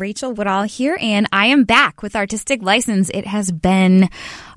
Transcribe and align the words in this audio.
Rachel 0.00 0.32
Woodall 0.32 0.62
here, 0.62 0.96
and 0.98 1.28
I 1.30 1.46
am 1.46 1.64
back 1.64 2.02
with 2.02 2.16
Artistic 2.16 2.62
License. 2.62 3.10
It 3.10 3.26
has 3.26 3.52
been 3.52 4.08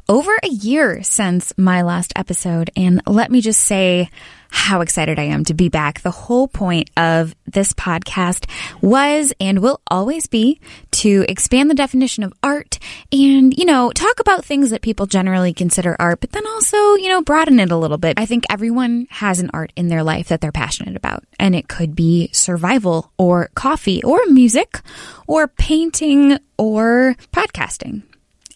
over 0.10 0.32
a 0.44 0.48
year 0.48 1.04
since 1.04 1.54
my 1.58 1.82
last 1.82 2.14
episode, 2.16 2.70
and 2.75 3.02
let 3.08 3.32
me 3.32 3.42
just 3.42 3.61
say 3.61 4.09
how 4.50 4.82
excited 4.82 5.18
I 5.18 5.24
am 5.24 5.43
to 5.45 5.56
be 5.56 5.68
back. 5.68 6.02
The 6.02 6.11
whole 6.11 6.48
point 6.48 6.92
of 6.95 7.33
this 7.48 7.74
podcast 7.74 8.47
was 8.81 9.34
and 9.39 9.59
will 9.59 9.81
always 9.88 10.27
be 10.27 10.59
to 10.91 11.25
expand 11.27 11.71
the 11.71 11.75
definition 11.75 12.23
of 12.23 12.34
art 12.43 12.77
and, 13.11 13.57
you 13.57 13.66
know, 13.66 13.91
talk 13.91 14.20
about 14.20 14.45
things 14.45 14.70
that 14.70 14.84
people 14.84 15.07
generally 15.07 15.54
consider 15.54 15.95
art, 16.00 16.20
but 16.20 16.33
then 16.33 16.45
also, 16.45 16.77
you 16.77 17.09
know, 17.09 17.23
broaden 17.23 17.59
it 17.59 17.71
a 17.71 17.77
little 17.77 17.97
bit. 17.97 18.20
I 18.20 18.27
think 18.27 18.43
everyone 18.47 19.07
has 19.09 19.39
an 19.39 19.49
art 19.54 19.73
in 19.75 19.88
their 19.88 20.04
life 20.04 20.27
that 20.27 20.39
they're 20.39 20.51
passionate 20.51 20.95
about, 20.95 21.23
and 21.39 21.55
it 21.55 21.67
could 21.67 21.95
be 21.95 22.29
survival 22.31 23.11
or 23.17 23.49
coffee 23.55 24.04
or 24.04 24.20
music 24.27 24.81
or 25.25 25.47
painting 25.47 26.38
or 26.59 27.15
podcasting. 27.31 28.04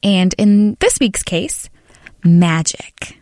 And 0.04 0.34
in 0.38 0.78
this 0.80 0.98
week's 1.00 1.24
case, 1.24 1.70
magic. 2.24 3.20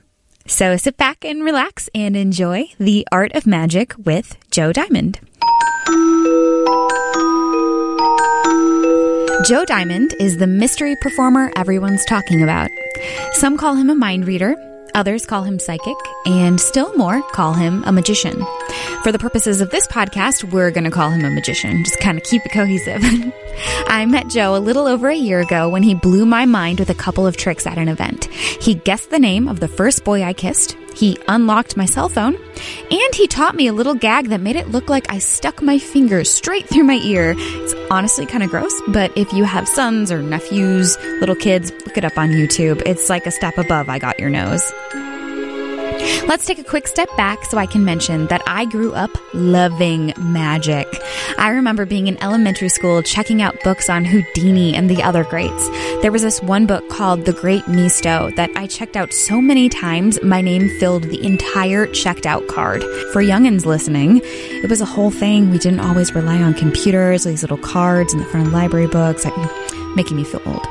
So 0.47 0.77
sit 0.77 0.97
back 0.97 1.25
and 1.25 1.43
relax 1.43 1.89
and 1.95 2.15
enjoy 2.15 2.65
the 2.79 3.07
art 3.11 3.33
of 3.33 3.47
magic 3.47 3.93
with 3.97 4.37
Joe 4.51 4.71
Diamond. 4.71 5.19
Joe 9.45 9.65
Diamond 9.65 10.13
is 10.19 10.37
the 10.37 10.47
mystery 10.47 10.95
performer 11.01 11.51
everyone's 11.55 12.05
talking 12.05 12.41
about. 12.41 12.69
Some 13.33 13.57
call 13.57 13.75
him 13.75 13.89
a 13.89 13.95
mind 13.95 14.25
reader, 14.27 14.55
others 14.95 15.25
call 15.25 15.43
him 15.43 15.59
psychic, 15.59 15.97
and 16.25 16.59
still 16.59 16.95
more 16.97 17.21
call 17.33 17.53
him 17.53 17.83
a 17.85 17.91
magician. 17.91 18.43
For 19.03 19.11
the 19.11 19.19
purposes 19.19 19.61
of 19.61 19.69
this 19.69 19.85
podcast, 19.87 20.51
we're 20.51 20.71
going 20.71 20.85
to 20.85 20.89
call 20.89 21.11
him 21.11 21.23
a 21.23 21.29
magician, 21.29 21.83
just 21.83 21.99
kind 21.99 22.17
of 22.17 22.23
keep 22.23 22.43
it 22.45 22.51
cohesive. 22.51 23.03
I 23.87 24.05
met 24.05 24.29
Joe 24.29 24.55
a 24.55 24.57
little 24.57 24.87
over 24.87 25.09
a 25.09 25.15
year 25.15 25.41
ago 25.41 25.69
when 25.69 25.83
he 25.83 25.93
blew 25.93 26.25
my 26.25 26.45
mind 26.45 26.79
with 26.79 26.89
a 26.89 26.95
couple 26.95 27.27
of 27.27 27.37
tricks 27.37 27.67
at 27.67 27.77
an 27.77 27.89
event. 27.89 28.25
He 28.25 28.75
guessed 28.75 29.11
the 29.11 29.19
name 29.19 29.47
of 29.47 29.59
the 29.59 29.67
first 29.67 30.03
boy 30.03 30.23
I 30.23 30.33
kissed, 30.33 30.75
he 30.95 31.17
unlocked 31.27 31.77
my 31.77 31.85
cell 31.85 32.09
phone, 32.09 32.35
and 32.35 33.15
he 33.15 33.27
taught 33.27 33.55
me 33.55 33.67
a 33.67 33.73
little 33.73 33.93
gag 33.93 34.29
that 34.29 34.41
made 34.41 34.55
it 34.55 34.69
look 34.69 34.89
like 34.89 35.11
I 35.11 35.19
stuck 35.19 35.61
my 35.61 35.77
fingers 35.77 36.31
straight 36.31 36.67
through 36.67 36.85
my 36.85 36.99
ear. 37.03 37.35
It's 37.37 37.73
honestly 37.91 38.25
kind 38.25 38.43
of 38.43 38.49
gross, 38.49 38.73
but 38.87 39.15
if 39.17 39.31
you 39.33 39.43
have 39.43 39.67
sons 39.67 40.11
or 40.11 40.21
nephews, 40.21 40.97
little 41.19 41.35
kids, 41.35 41.71
look 41.85 41.97
it 41.97 42.05
up 42.05 42.17
on 42.17 42.29
YouTube. 42.29 42.81
It's 42.85 43.09
like 43.09 43.25
a 43.25 43.31
step 43.31 43.57
above 43.57 43.89
I 43.89 43.99
got 43.99 44.19
your 44.19 44.29
nose. 44.29 44.73
Let's 46.27 46.47
take 46.47 46.57
a 46.57 46.63
quick 46.63 46.87
step 46.87 47.07
back 47.15 47.45
so 47.45 47.59
I 47.59 47.67
can 47.67 47.85
mention 47.85 48.25
that 48.27 48.41
I 48.47 48.65
grew 48.65 48.93
up 48.93 49.11
loving 49.35 50.11
magic. 50.17 50.87
I 51.37 51.49
remember 51.49 51.85
being 51.85 52.07
in 52.07 52.21
elementary 52.21 52.69
school 52.69 53.03
checking 53.03 53.43
out 53.43 53.61
books 53.63 53.91
on 53.91 54.05
Houdini 54.05 54.73
and 54.73 54.89
the 54.89 55.03
other 55.03 55.23
greats. 55.23 55.69
There 56.01 56.11
was 56.11 56.23
this 56.23 56.41
one 56.41 56.65
book 56.65 56.89
called 56.89 57.25
The 57.25 57.33
Great 57.33 57.67
Misto 57.67 58.31
that 58.37 58.49
I 58.55 58.65
checked 58.65 58.97
out 58.97 59.13
so 59.13 59.39
many 59.39 59.69
times 59.69 60.21
my 60.23 60.41
name 60.41 60.67
filled 60.79 61.03
the 61.03 61.23
entire 61.23 61.85
checked 61.85 62.25
out 62.25 62.47
card. 62.47 62.81
For 63.13 63.21
youngins 63.21 63.65
listening, 63.65 64.21
it 64.23 64.69
was 64.69 64.81
a 64.81 64.85
whole 64.85 65.11
thing. 65.11 65.51
We 65.51 65.59
didn't 65.59 65.81
always 65.81 66.15
rely 66.15 66.41
on 66.41 66.55
computers, 66.55 67.25
these 67.25 67.43
little 67.43 67.57
cards 67.57 68.13
in 68.13 68.19
the 68.19 68.25
front 68.25 68.47
of 68.47 68.53
library 68.53 68.87
books, 68.87 69.25
making 69.95 70.17
me 70.17 70.23
feel 70.23 70.41
old. 70.47 70.65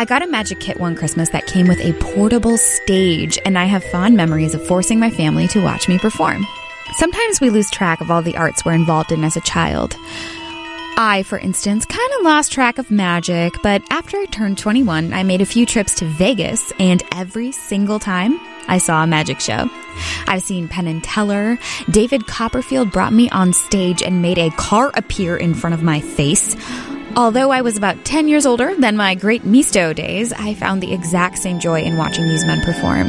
I 0.00 0.04
got 0.04 0.22
a 0.22 0.28
magic 0.28 0.60
kit 0.60 0.78
one 0.78 0.94
Christmas 0.94 1.30
that 1.30 1.48
came 1.48 1.66
with 1.66 1.80
a 1.80 1.92
portable 1.94 2.56
stage, 2.56 3.36
and 3.44 3.58
I 3.58 3.64
have 3.64 3.82
fond 3.82 4.16
memories 4.16 4.54
of 4.54 4.64
forcing 4.64 5.00
my 5.00 5.10
family 5.10 5.48
to 5.48 5.60
watch 5.60 5.88
me 5.88 5.98
perform. 5.98 6.46
Sometimes 6.92 7.40
we 7.40 7.50
lose 7.50 7.68
track 7.68 8.00
of 8.00 8.08
all 8.08 8.22
the 8.22 8.36
arts 8.36 8.64
we're 8.64 8.74
involved 8.74 9.10
in 9.10 9.24
as 9.24 9.36
a 9.36 9.40
child. 9.40 9.96
I, 10.96 11.24
for 11.26 11.36
instance, 11.36 11.84
kind 11.84 12.12
of 12.16 12.24
lost 12.24 12.52
track 12.52 12.78
of 12.78 12.92
magic, 12.92 13.54
but 13.60 13.82
after 13.90 14.16
I 14.18 14.26
turned 14.26 14.58
21, 14.58 15.12
I 15.12 15.24
made 15.24 15.40
a 15.40 15.46
few 15.46 15.66
trips 15.66 15.96
to 15.96 16.04
Vegas, 16.04 16.72
and 16.78 17.02
every 17.10 17.50
single 17.50 17.98
time 17.98 18.38
I 18.68 18.78
saw 18.78 19.02
a 19.02 19.06
magic 19.08 19.40
show. 19.40 19.68
I've 20.28 20.42
seen 20.44 20.68
Penn 20.68 20.86
and 20.86 21.02
Teller. 21.02 21.58
David 21.90 22.28
Copperfield 22.28 22.92
brought 22.92 23.12
me 23.12 23.30
on 23.30 23.52
stage 23.52 24.04
and 24.04 24.22
made 24.22 24.38
a 24.38 24.50
car 24.50 24.92
appear 24.94 25.36
in 25.36 25.54
front 25.54 25.74
of 25.74 25.82
my 25.82 26.00
face. 26.00 26.54
Although 27.18 27.50
I 27.50 27.62
was 27.62 27.76
about 27.76 28.04
10 28.04 28.28
years 28.28 28.46
older 28.46 28.76
than 28.76 28.96
my 28.96 29.16
great 29.16 29.44
Misto 29.44 29.92
days, 29.92 30.32
I 30.32 30.54
found 30.54 30.80
the 30.80 30.94
exact 30.94 31.38
same 31.38 31.58
joy 31.58 31.82
in 31.82 31.96
watching 31.96 32.28
these 32.28 32.44
men 32.44 32.60
perform. 32.60 33.08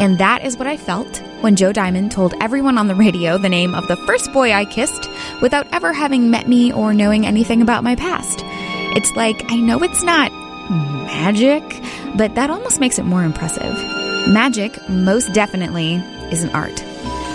And 0.00 0.16
that 0.16 0.42
is 0.42 0.56
what 0.56 0.66
I 0.66 0.78
felt 0.78 1.18
when 1.42 1.54
Joe 1.54 1.70
Diamond 1.70 2.10
told 2.10 2.32
everyone 2.40 2.78
on 2.78 2.88
the 2.88 2.94
radio 2.94 3.36
the 3.36 3.50
name 3.50 3.74
of 3.74 3.86
the 3.86 3.98
first 4.06 4.32
boy 4.32 4.54
I 4.54 4.64
kissed 4.64 5.10
without 5.42 5.70
ever 5.74 5.92
having 5.92 6.30
met 6.30 6.48
me 6.48 6.72
or 6.72 6.94
knowing 6.94 7.26
anything 7.26 7.60
about 7.60 7.84
my 7.84 7.94
past. 7.96 8.40
It's 8.96 9.14
like, 9.14 9.44
I 9.52 9.56
know 9.56 9.82
it's 9.82 10.02
not 10.02 10.32
magic, 11.06 11.62
but 12.16 12.36
that 12.36 12.48
almost 12.48 12.80
makes 12.80 12.98
it 12.98 13.04
more 13.04 13.24
impressive. 13.24 13.74
Magic, 14.26 14.72
most 14.88 15.34
definitely, 15.34 15.96
is 16.32 16.44
an 16.44 16.50
art. 16.54 16.82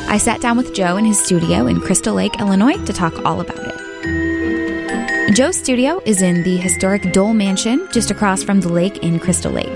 I 0.10 0.18
sat 0.18 0.42
down 0.42 0.58
with 0.58 0.74
Joe 0.74 0.98
in 0.98 1.06
his 1.06 1.24
studio 1.24 1.68
in 1.68 1.80
Crystal 1.80 2.16
Lake, 2.16 2.40
Illinois 2.40 2.84
to 2.86 2.94
talk 2.94 3.14
all 3.24 3.42
about 3.42 3.60
it. 3.60 3.89
Joe's 5.40 5.56
studio 5.56 6.02
is 6.04 6.22
in 6.22 6.44
the 6.44 6.58
historic 6.58 7.14
Dole 7.14 7.34
Mansion 7.34 7.88
just 7.94 8.12
across 8.12 8.44
from 8.44 8.60
the 8.60 8.68
lake 8.68 8.98
in 8.98 9.20
Crystal 9.20 9.54
Lake. 9.54 9.72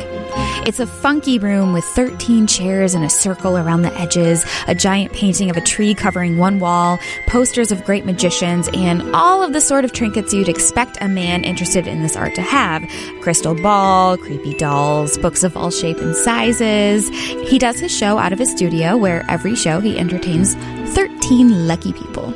It's 0.68 0.82
a 0.82 0.86
funky 0.86 1.40
room 1.40 1.72
with 1.72 1.86
13 1.86 2.48
chairs 2.48 2.96
in 2.96 3.02
a 3.02 3.10
circle 3.10 3.58
around 3.58 3.84
the 3.84 3.98
edges, 3.98 4.46
a 4.68 4.76
giant 4.76 5.14
painting 5.14 5.50
of 5.50 5.56
a 5.56 5.62
tree 5.62 5.96
covering 5.96 6.38
one 6.38 6.60
wall, 6.60 7.00
posters 7.28 7.72
of 7.72 7.86
great 7.86 8.04
magicians, 8.04 8.68
and 8.74 9.16
all 9.16 9.42
of 9.42 9.54
the 9.54 9.62
sort 9.62 9.86
of 9.86 9.94
trinkets 9.94 10.34
you'd 10.34 10.50
expect 10.50 10.98
a 11.00 11.08
man 11.08 11.46
interested 11.46 11.88
in 11.88 12.02
this 12.02 12.18
art 12.18 12.36
to 12.36 12.42
have 12.42 12.84
crystal 13.22 13.56
ball, 13.56 14.18
creepy 14.18 14.58
dolls, 14.58 15.18
books 15.20 15.46
of 15.46 15.56
all 15.56 15.72
shapes 15.72 16.02
and 16.02 16.14
sizes. 16.14 17.08
He 17.50 17.58
does 17.58 17.80
his 17.80 17.98
show 17.98 18.18
out 18.18 18.34
of 18.34 18.40
his 18.40 18.52
studio, 18.52 18.98
where 18.98 19.24
every 19.30 19.56
show 19.56 19.80
he 19.80 19.98
entertains 19.98 20.56
13 20.94 21.68
lucky 21.70 21.94
people. 21.94 22.34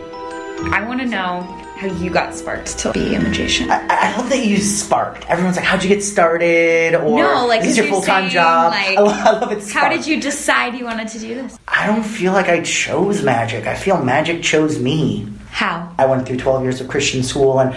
I 0.71 0.81
want 0.87 1.01
to 1.01 1.05
know 1.05 1.66
how 1.77 1.87
you 1.87 2.09
got 2.09 2.33
sparked 2.33 2.77
to 2.79 2.91
be 2.91 3.13
a 3.15 3.19
magician. 3.19 3.69
I, 3.69 3.85
I 3.87 4.17
love 4.17 4.29
that 4.29 4.45
you 4.45 4.57
sparked. 4.57 5.25
Everyone's 5.25 5.55
like, 5.55 5.65
"How'd 5.65 5.83
you 5.83 5.89
get 5.89 6.03
started?" 6.03 6.95
Or 6.95 7.19
no, 7.19 7.45
like 7.47 7.61
"This 7.61 7.71
is 7.71 7.77
your 7.77 7.87
full 7.87 8.01
time 8.01 8.29
job." 8.29 8.71
Like, 8.71 8.97
I, 8.97 9.01
love, 9.01 9.15
I 9.15 9.31
love 9.31 9.51
it. 9.51 9.61
Sparked. 9.61 9.73
How 9.73 9.89
did 9.89 10.07
you 10.07 10.19
decide 10.19 10.75
you 10.75 10.85
wanted 10.85 11.07
to 11.09 11.19
do 11.19 11.35
this? 11.35 11.57
I 11.67 11.87
don't 11.87 12.03
feel 12.03 12.33
like 12.33 12.47
I 12.47 12.61
chose 12.63 13.23
magic. 13.23 13.67
I 13.67 13.75
feel 13.75 14.03
magic 14.03 14.41
chose 14.41 14.79
me. 14.79 15.27
How? 15.51 15.93
I 15.97 16.05
went 16.07 16.27
through 16.27 16.37
twelve 16.37 16.63
years 16.63 16.81
of 16.81 16.87
Christian 16.87 17.23
school 17.23 17.59
and. 17.59 17.75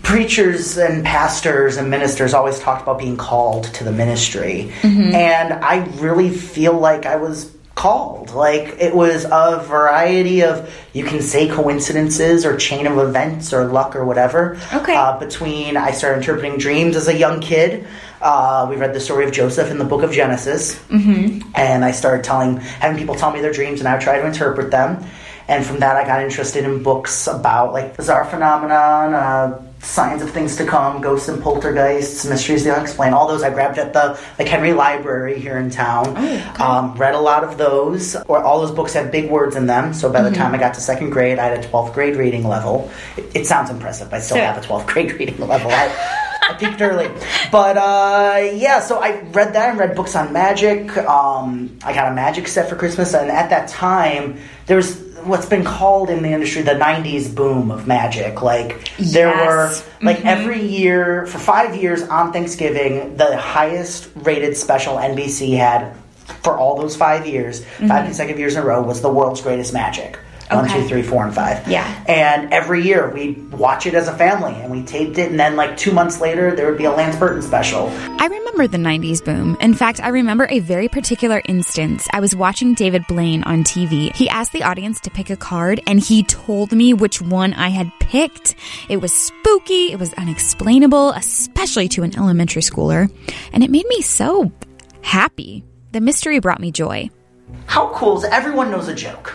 Preachers 0.00 0.78
and 0.78 1.04
pastors 1.04 1.76
and 1.76 1.90
ministers 1.90 2.32
always 2.32 2.58
talked 2.60 2.80
about 2.80 2.98
being 2.98 3.18
called 3.18 3.64
to 3.74 3.84
the 3.84 3.92
ministry. 3.92 4.72
Mm-hmm. 4.80 5.14
And 5.14 5.52
I 5.52 5.84
really 5.96 6.30
feel 6.30 6.72
like 6.72 7.04
I 7.04 7.16
was 7.16 7.52
called. 7.78 8.34
Like 8.34 8.76
it 8.80 8.94
was 8.94 9.24
a 9.24 9.64
variety 9.64 10.42
of 10.42 10.68
you 10.92 11.04
can 11.04 11.22
say 11.22 11.48
coincidences 11.48 12.44
or 12.44 12.56
chain 12.56 12.86
of 12.86 12.98
events 12.98 13.52
or 13.52 13.64
luck 13.66 13.94
or 13.94 14.04
whatever. 14.04 14.58
Okay. 14.74 14.94
Uh, 14.94 15.18
between 15.18 15.76
I 15.76 15.92
started 15.92 16.18
interpreting 16.18 16.58
dreams 16.58 16.96
as 16.96 17.06
a 17.06 17.16
young 17.16 17.40
kid. 17.40 17.86
Uh, 18.20 18.66
we 18.68 18.74
read 18.74 18.92
the 18.94 19.00
story 19.00 19.24
of 19.24 19.32
Joseph 19.32 19.70
in 19.70 19.78
the 19.78 19.84
book 19.84 20.02
of 20.02 20.10
Genesis, 20.10 20.74
mm-hmm. 20.88 21.48
and 21.54 21.84
I 21.84 21.92
started 21.92 22.24
telling 22.24 22.56
having 22.56 22.98
people 22.98 23.14
tell 23.14 23.30
me 23.30 23.40
their 23.40 23.52
dreams, 23.52 23.78
and 23.78 23.88
I 23.88 23.94
would 23.94 24.02
try 24.02 24.18
to 24.18 24.26
interpret 24.26 24.72
them. 24.72 25.04
And 25.46 25.64
from 25.64 25.78
that, 25.78 25.96
I 25.96 26.04
got 26.04 26.20
interested 26.20 26.64
in 26.64 26.82
books 26.82 27.28
about 27.28 27.72
like 27.72 27.96
bizarre 27.96 28.24
phenomenon. 28.24 29.14
Uh, 29.14 29.67
signs 29.80 30.22
of 30.22 30.30
things 30.30 30.56
to 30.56 30.64
come, 30.64 31.00
ghosts 31.00 31.28
and 31.28 31.42
poltergeists, 31.42 32.26
mysteries 32.26 32.64
they 32.64 32.80
explain. 32.80 33.12
All 33.12 33.28
those 33.28 33.42
I 33.42 33.50
grabbed 33.50 33.78
at 33.78 33.92
the 33.92 34.18
like 34.38 34.48
Henry 34.48 34.72
Library 34.72 35.38
here 35.38 35.58
in 35.58 35.70
town. 35.70 36.14
Oh, 36.16 36.50
okay. 36.52 36.62
um, 36.62 36.94
read 36.94 37.14
a 37.14 37.20
lot 37.20 37.44
of 37.44 37.58
those. 37.58 38.16
Or 38.26 38.42
all 38.42 38.60
those 38.60 38.72
books 38.72 38.92
have 38.94 39.10
big 39.10 39.30
words 39.30 39.56
in 39.56 39.66
them. 39.66 39.94
So 39.94 40.12
by 40.12 40.22
the 40.22 40.30
mm-hmm. 40.30 40.38
time 40.38 40.54
I 40.54 40.58
got 40.58 40.74
to 40.74 40.80
second 40.80 41.10
grade, 41.10 41.38
I 41.38 41.46
had 41.46 41.64
a 41.64 41.68
12th 41.68 41.94
grade 41.94 42.16
reading 42.16 42.46
level. 42.46 42.90
It, 43.16 43.36
it 43.36 43.46
sounds 43.46 43.70
impressive. 43.70 44.12
I 44.12 44.20
still 44.20 44.36
so, 44.36 44.42
have 44.42 44.62
a 44.62 44.66
12th 44.66 44.86
grade 44.92 45.12
reading 45.12 45.46
level. 45.46 45.70
I, 45.70 46.26
I 46.48 46.54
peaked 46.54 46.80
early, 46.80 47.10
but 47.52 47.76
uh, 47.76 48.50
yeah. 48.54 48.80
So 48.80 49.00
I 49.00 49.20
read 49.32 49.52
that 49.52 49.70
and 49.70 49.78
read 49.78 49.94
books 49.94 50.16
on 50.16 50.32
magic. 50.32 50.96
Um, 50.96 51.78
I 51.84 51.92
got 51.92 52.10
a 52.10 52.14
magic 52.14 52.48
set 52.48 52.70
for 52.70 52.76
Christmas, 52.76 53.12
and 53.12 53.30
at 53.30 53.50
that 53.50 53.68
time 53.68 54.40
there 54.64 54.76
was 54.76 55.07
what's 55.28 55.46
been 55.46 55.64
called 55.64 56.10
in 56.10 56.22
the 56.22 56.30
industry 56.30 56.62
the 56.62 56.72
90s 56.72 57.34
boom 57.34 57.70
of 57.70 57.86
magic 57.86 58.42
like 58.42 58.90
yes. 58.98 59.12
there 59.12 59.28
were 59.28 59.72
like 60.02 60.18
mm-hmm. 60.18 60.26
every 60.26 60.64
year 60.64 61.26
for 61.26 61.38
five 61.38 61.76
years 61.76 62.02
on 62.02 62.32
thanksgiving 62.32 63.16
the 63.16 63.36
highest 63.36 64.10
rated 64.16 64.56
special 64.56 64.96
nbc 64.96 65.56
had 65.56 65.94
for 66.42 66.58
all 66.58 66.76
those 66.76 66.96
five 66.96 67.26
years 67.26 67.60
mm-hmm. 67.60 67.88
five 67.88 68.04
consecutive 68.04 68.38
years 68.38 68.56
in 68.56 68.62
a 68.62 68.66
row 68.66 68.82
was 68.82 69.00
the 69.02 69.12
world's 69.12 69.40
greatest 69.40 69.72
magic 69.72 70.18
One, 70.50 70.64
Okay. 70.64 70.82
two, 70.82 70.88
three, 70.88 71.02
four, 71.02 71.24
and 71.24 71.34
five. 71.34 71.66
Yeah. 71.68 71.86
And 72.06 72.52
every 72.52 72.82
year 72.82 73.10
we 73.10 73.32
watch 73.52 73.86
it 73.86 73.94
as 73.94 74.08
a 74.08 74.12
family, 74.14 74.54
and 74.54 74.70
we 74.70 74.82
taped 74.82 75.18
it, 75.18 75.30
and 75.30 75.38
then 75.38 75.56
like 75.56 75.76
two 75.76 75.92
months 75.92 76.20
later 76.20 76.54
there 76.54 76.66
would 76.66 76.78
be 76.78 76.84
a 76.84 76.90
Lance 76.90 77.16
Burton 77.16 77.42
special. 77.42 77.90
I 78.18 78.26
remember 78.26 78.66
the 78.66 78.78
90s 78.78 79.24
boom. 79.24 79.56
In 79.60 79.74
fact, 79.74 80.00
I 80.02 80.08
remember 80.08 80.46
a 80.50 80.60
very 80.60 80.88
particular 80.88 81.42
instance. 81.46 82.08
I 82.12 82.20
was 82.20 82.34
watching 82.34 82.74
David 82.74 83.06
Blaine 83.08 83.42
on 83.44 83.62
TV. 83.62 84.14
He 84.16 84.28
asked 84.28 84.52
the 84.52 84.62
audience 84.62 85.00
to 85.00 85.10
pick 85.10 85.30
a 85.30 85.36
card, 85.36 85.80
and 85.86 86.00
he 86.00 86.22
told 86.24 86.72
me 86.72 86.94
which 86.94 87.20
one 87.20 87.52
I 87.54 87.68
had 87.68 87.90
picked. 88.00 88.54
It 88.88 88.98
was 89.02 89.12
spooky, 89.12 89.92
it 89.92 89.98
was 89.98 90.14
unexplainable, 90.14 91.10
especially 91.12 91.88
to 91.90 92.02
an 92.02 92.16
elementary 92.16 92.62
schooler, 92.62 93.10
and 93.52 93.62
it 93.62 93.70
made 93.70 93.86
me 93.86 94.00
so 94.02 94.50
happy. 95.02 95.62
The 95.92 96.00
mystery 96.00 96.38
brought 96.38 96.60
me 96.60 96.70
joy. 96.72 97.10
How 97.66 97.88
cool 97.94 98.18
is 98.18 98.24
everyone 98.24 98.70
knows 98.70 98.88
a 98.88 98.94
joke? 98.94 99.34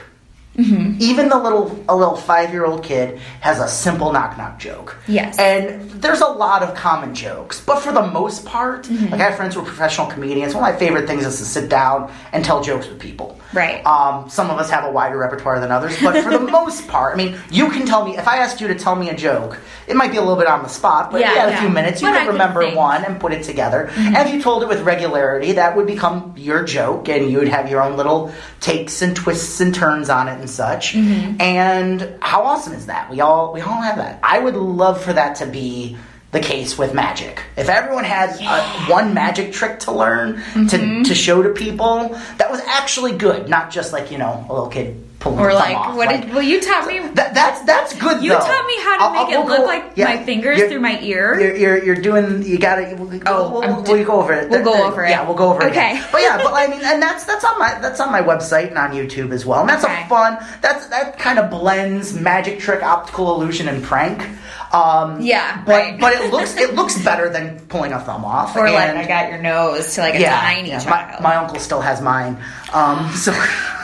Mm-hmm. 0.57 0.97
Even 1.01 1.29
the 1.29 1.37
little 1.39 1.83
a 1.89 1.95
little 1.95 2.15
five 2.15 2.51
year 2.51 2.65
old 2.65 2.83
kid 2.83 3.17
has 3.41 3.59
a 3.59 3.67
simple 3.67 4.13
knock 4.13 4.37
knock 4.37 4.59
joke. 4.59 4.97
Yes. 5.07 5.39
And 5.39 5.89
there's 5.89 6.21
a 6.21 6.27
lot 6.27 6.61
of 6.61 6.75
common 6.75 7.15
jokes, 7.15 7.59
but 7.59 7.79
for 7.79 7.91
the 7.91 8.05
most 8.05 8.45
part, 8.45 8.83
Mm-hmm. 8.83 9.11
like 9.11 9.21
I 9.21 9.25
have 9.25 9.35
friends 9.35 9.55
who 9.55 9.61
are 9.61 9.65
professional 9.65 10.07
comedians. 10.07 10.53
One 10.53 10.63
of 10.63 10.73
my 10.73 10.77
favorite 10.77 11.07
things 11.07 11.25
is 11.25 11.37
to 11.39 11.45
sit 11.45 11.69
down 11.69 12.11
and 12.33 12.43
tell 12.45 12.61
jokes 12.63 12.87
with 12.87 12.99
people. 12.99 13.39
Right. 13.53 13.85
Um, 13.85 14.29
some 14.29 14.49
of 14.49 14.57
us 14.57 14.69
have 14.69 14.83
a 14.83 14.91
wider 14.91 15.17
repertoire 15.17 15.59
than 15.59 15.71
others, 15.71 15.95
but 16.01 16.21
for 16.23 16.31
the 16.31 16.39
most 16.51 16.87
part, 16.87 17.13
I 17.13 17.17
mean, 17.17 17.37
you 17.51 17.69
can 17.69 17.85
tell 17.85 18.03
me 18.05 18.17
if 18.17 18.27
I 18.27 18.37
asked 18.37 18.59
you 18.61 18.67
to 18.67 18.75
tell 18.75 18.95
me 18.95 19.09
a 19.09 19.15
joke, 19.15 19.59
it 19.87 19.95
might 19.95 20.11
be 20.11 20.17
a 20.17 20.21
little 20.21 20.35
bit 20.35 20.47
on 20.47 20.63
the 20.63 20.69
spot, 20.69 21.11
but 21.11 21.21
Yeah, 21.21 21.29
if 21.29 21.35
you 21.35 21.39
had 21.41 21.53
a 21.53 21.57
few 21.57 21.69
minutes, 21.69 22.01
you 22.01 22.11
could 22.11 22.27
remember 22.27 22.61
think. 22.61 22.71
Mm-hmm. 22.71 22.77
one 22.79 23.05
and 23.05 23.19
put 23.19 23.31
it 23.31 23.43
together. 23.43 23.89
And 23.95 24.17
if 24.27 24.33
you 24.33 24.41
told 24.41 24.63
it 24.63 24.69
with 24.69 24.81
regularity, 24.81 25.53
that 25.53 25.75
would 25.77 25.87
become 25.87 26.33
your 26.37 26.63
joke, 26.63 27.07
and 27.09 27.29
you 27.31 27.37
would 27.39 27.47
have 27.47 27.69
your 27.69 27.81
own 27.81 27.95
little 27.95 28.31
takes 28.59 29.01
and 29.01 29.15
twists 29.15 29.61
and 29.61 29.73
turns 29.73 30.09
on 30.09 30.27
it 30.27 30.42
and 30.43 30.49
such. 30.49 30.93
Mm-hmm. 30.93 31.41
And 31.41 32.17
how 32.21 32.43
awesome 32.43 32.73
is 32.73 32.85
that? 32.87 33.09
We 33.09 33.21
all 33.21 33.53
we 33.53 33.61
all 33.61 33.81
have 33.81 33.97
that. 33.97 34.19
I 34.21 34.39
would 34.39 34.55
love 34.55 35.01
for 35.01 35.13
that 35.13 35.37
to 35.37 35.45
be 35.45 35.97
the 36.31 36.39
case 36.39 36.77
with 36.77 36.93
magic. 36.93 37.41
If 37.55 37.69
everyone 37.69 38.03
had 38.05 38.35
uh, 38.41 38.87
one 38.87 39.13
magic 39.13 39.53
trick 39.53 39.79
to 39.81 39.91
learn 39.91 40.35
Mm-hmm. 40.53 40.67
to 40.67 41.03
to 41.09 41.15
show 41.15 41.41
to 41.43 41.49
people, 41.49 42.09
that 42.37 42.49
was 42.51 42.59
actually 42.79 43.13
good, 43.17 43.47
not 43.49 43.71
just 43.71 43.93
like 43.93 44.11
you 44.11 44.17
know 44.17 44.45
a 44.49 44.51
little 44.53 44.69
kid 44.69 45.03
pulling 45.23 45.39
Or 45.39 45.53
like, 45.53 45.75
off. 45.75 45.95
what 45.95 46.07
Like, 46.07 46.21
did, 46.25 46.33
well, 46.33 46.43
you 46.43 46.59
taught 46.61 46.85
me. 46.85 46.99
that, 46.99 47.33
that's 47.33 47.61
that's 47.61 47.93
good. 47.97 48.21
You 48.21 48.29
though. 48.31 48.39
taught 48.39 48.65
me 48.67 48.75
how 48.83 48.97
to 48.97 49.03
I'll- 49.03 49.11
make 49.13 49.33
I'll- 49.35 49.41
it 49.41 49.45
we'll 49.45 49.47
look 49.47 49.57
go- 49.59 49.65
like 49.65 49.83
yeah, 49.95 50.05
my 50.15 50.23
fingers 50.23 50.59
through 50.69 50.81
my 50.81 50.99
ear. 50.99 51.39
You're, 51.39 51.55
you're, 51.55 51.83
you're 51.85 51.95
doing. 51.95 52.43
You 52.43 52.59
gotta. 52.59 52.95
We'll, 52.97 53.13
Oh, 53.25 53.49
we'll, 53.61 53.83
we'll 53.83 54.05
go 54.05 54.19
over 54.21 54.33
it. 54.33 54.49
we'll 54.49 54.63
go 54.63 54.85
over 54.85 55.03
it. 55.05 55.09
Yeah, 55.11 55.25
we'll 55.25 55.35
go 55.37 55.51
over 55.53 55.61
it. 55.63 55.71
Okay. 55.71 56.01
But 56.11 56.21
yeah, 56.21 56.37
but 56.37 56.53
I 56.53 56.67
mean, 56.71 56.81
and 56.83 57.01
that's 57.01 57.23
that's 57.25 57.43
on 57.45 57.57
my 57.57 57.79
that's 57.79 57.99
on 57.99 58.11
my 58.11 58.21
website 58.21 58.67
and 58.69 58.77
on 58.77 58.91
YouTube 58.91 59.31
as 59.31 59.45
well. 59.45 59.61
And 59.61 59.69
that's 59.69 59.83
Okay. 59.85 60.03
a 60.03 60.07
fun. 60.09 60.37
That's 60.61 60.87
that 60.87 61.17
kind 61.19 61.39
of 61.39 61.49
blends 61.49 62.13
magic 62.13 62.59
trick, 62.59 62.83
optical 62.83 63.33
illusion, 63.35 63.67
and 63.69 63.83
prank. 63.83 64.27
Um, 64.73 65.21
Yeah, 65.21 65.61
but 65.65 65.71
right. 65.71 65.99
but 65.99 66.13
it 66.13 66.31
looks 66.33 66.55
it 66.57 66.73
looks 66.73 66.97
better 67.03 67.29
than 67.29 67.59
pulling 67.69 67.93
a 67.93 67.99
thumb 68.01 68.25
off. 68.25 68.55
or 68.57 68.69
like, 68.69 68.89
I 68.95 69.05
got 69.07 69.29
your 69.29 69.39
nose 69.41 69.93
to 69.95 70.01
like 70.01 70.15
a 70.15 70.19
yeah, 70.19 70.39
tiny 70.41 70.69
yeah. 70.69 70.79
child. 70.79 71.21
My, 71.21 71.29
my 71.29 71.35
uncle 71.37 71.59
still 71.59 71.81
has 71.81 72.01
mine. 72.01 72.37
Um, 72.73 73.11
so 73.13 73.31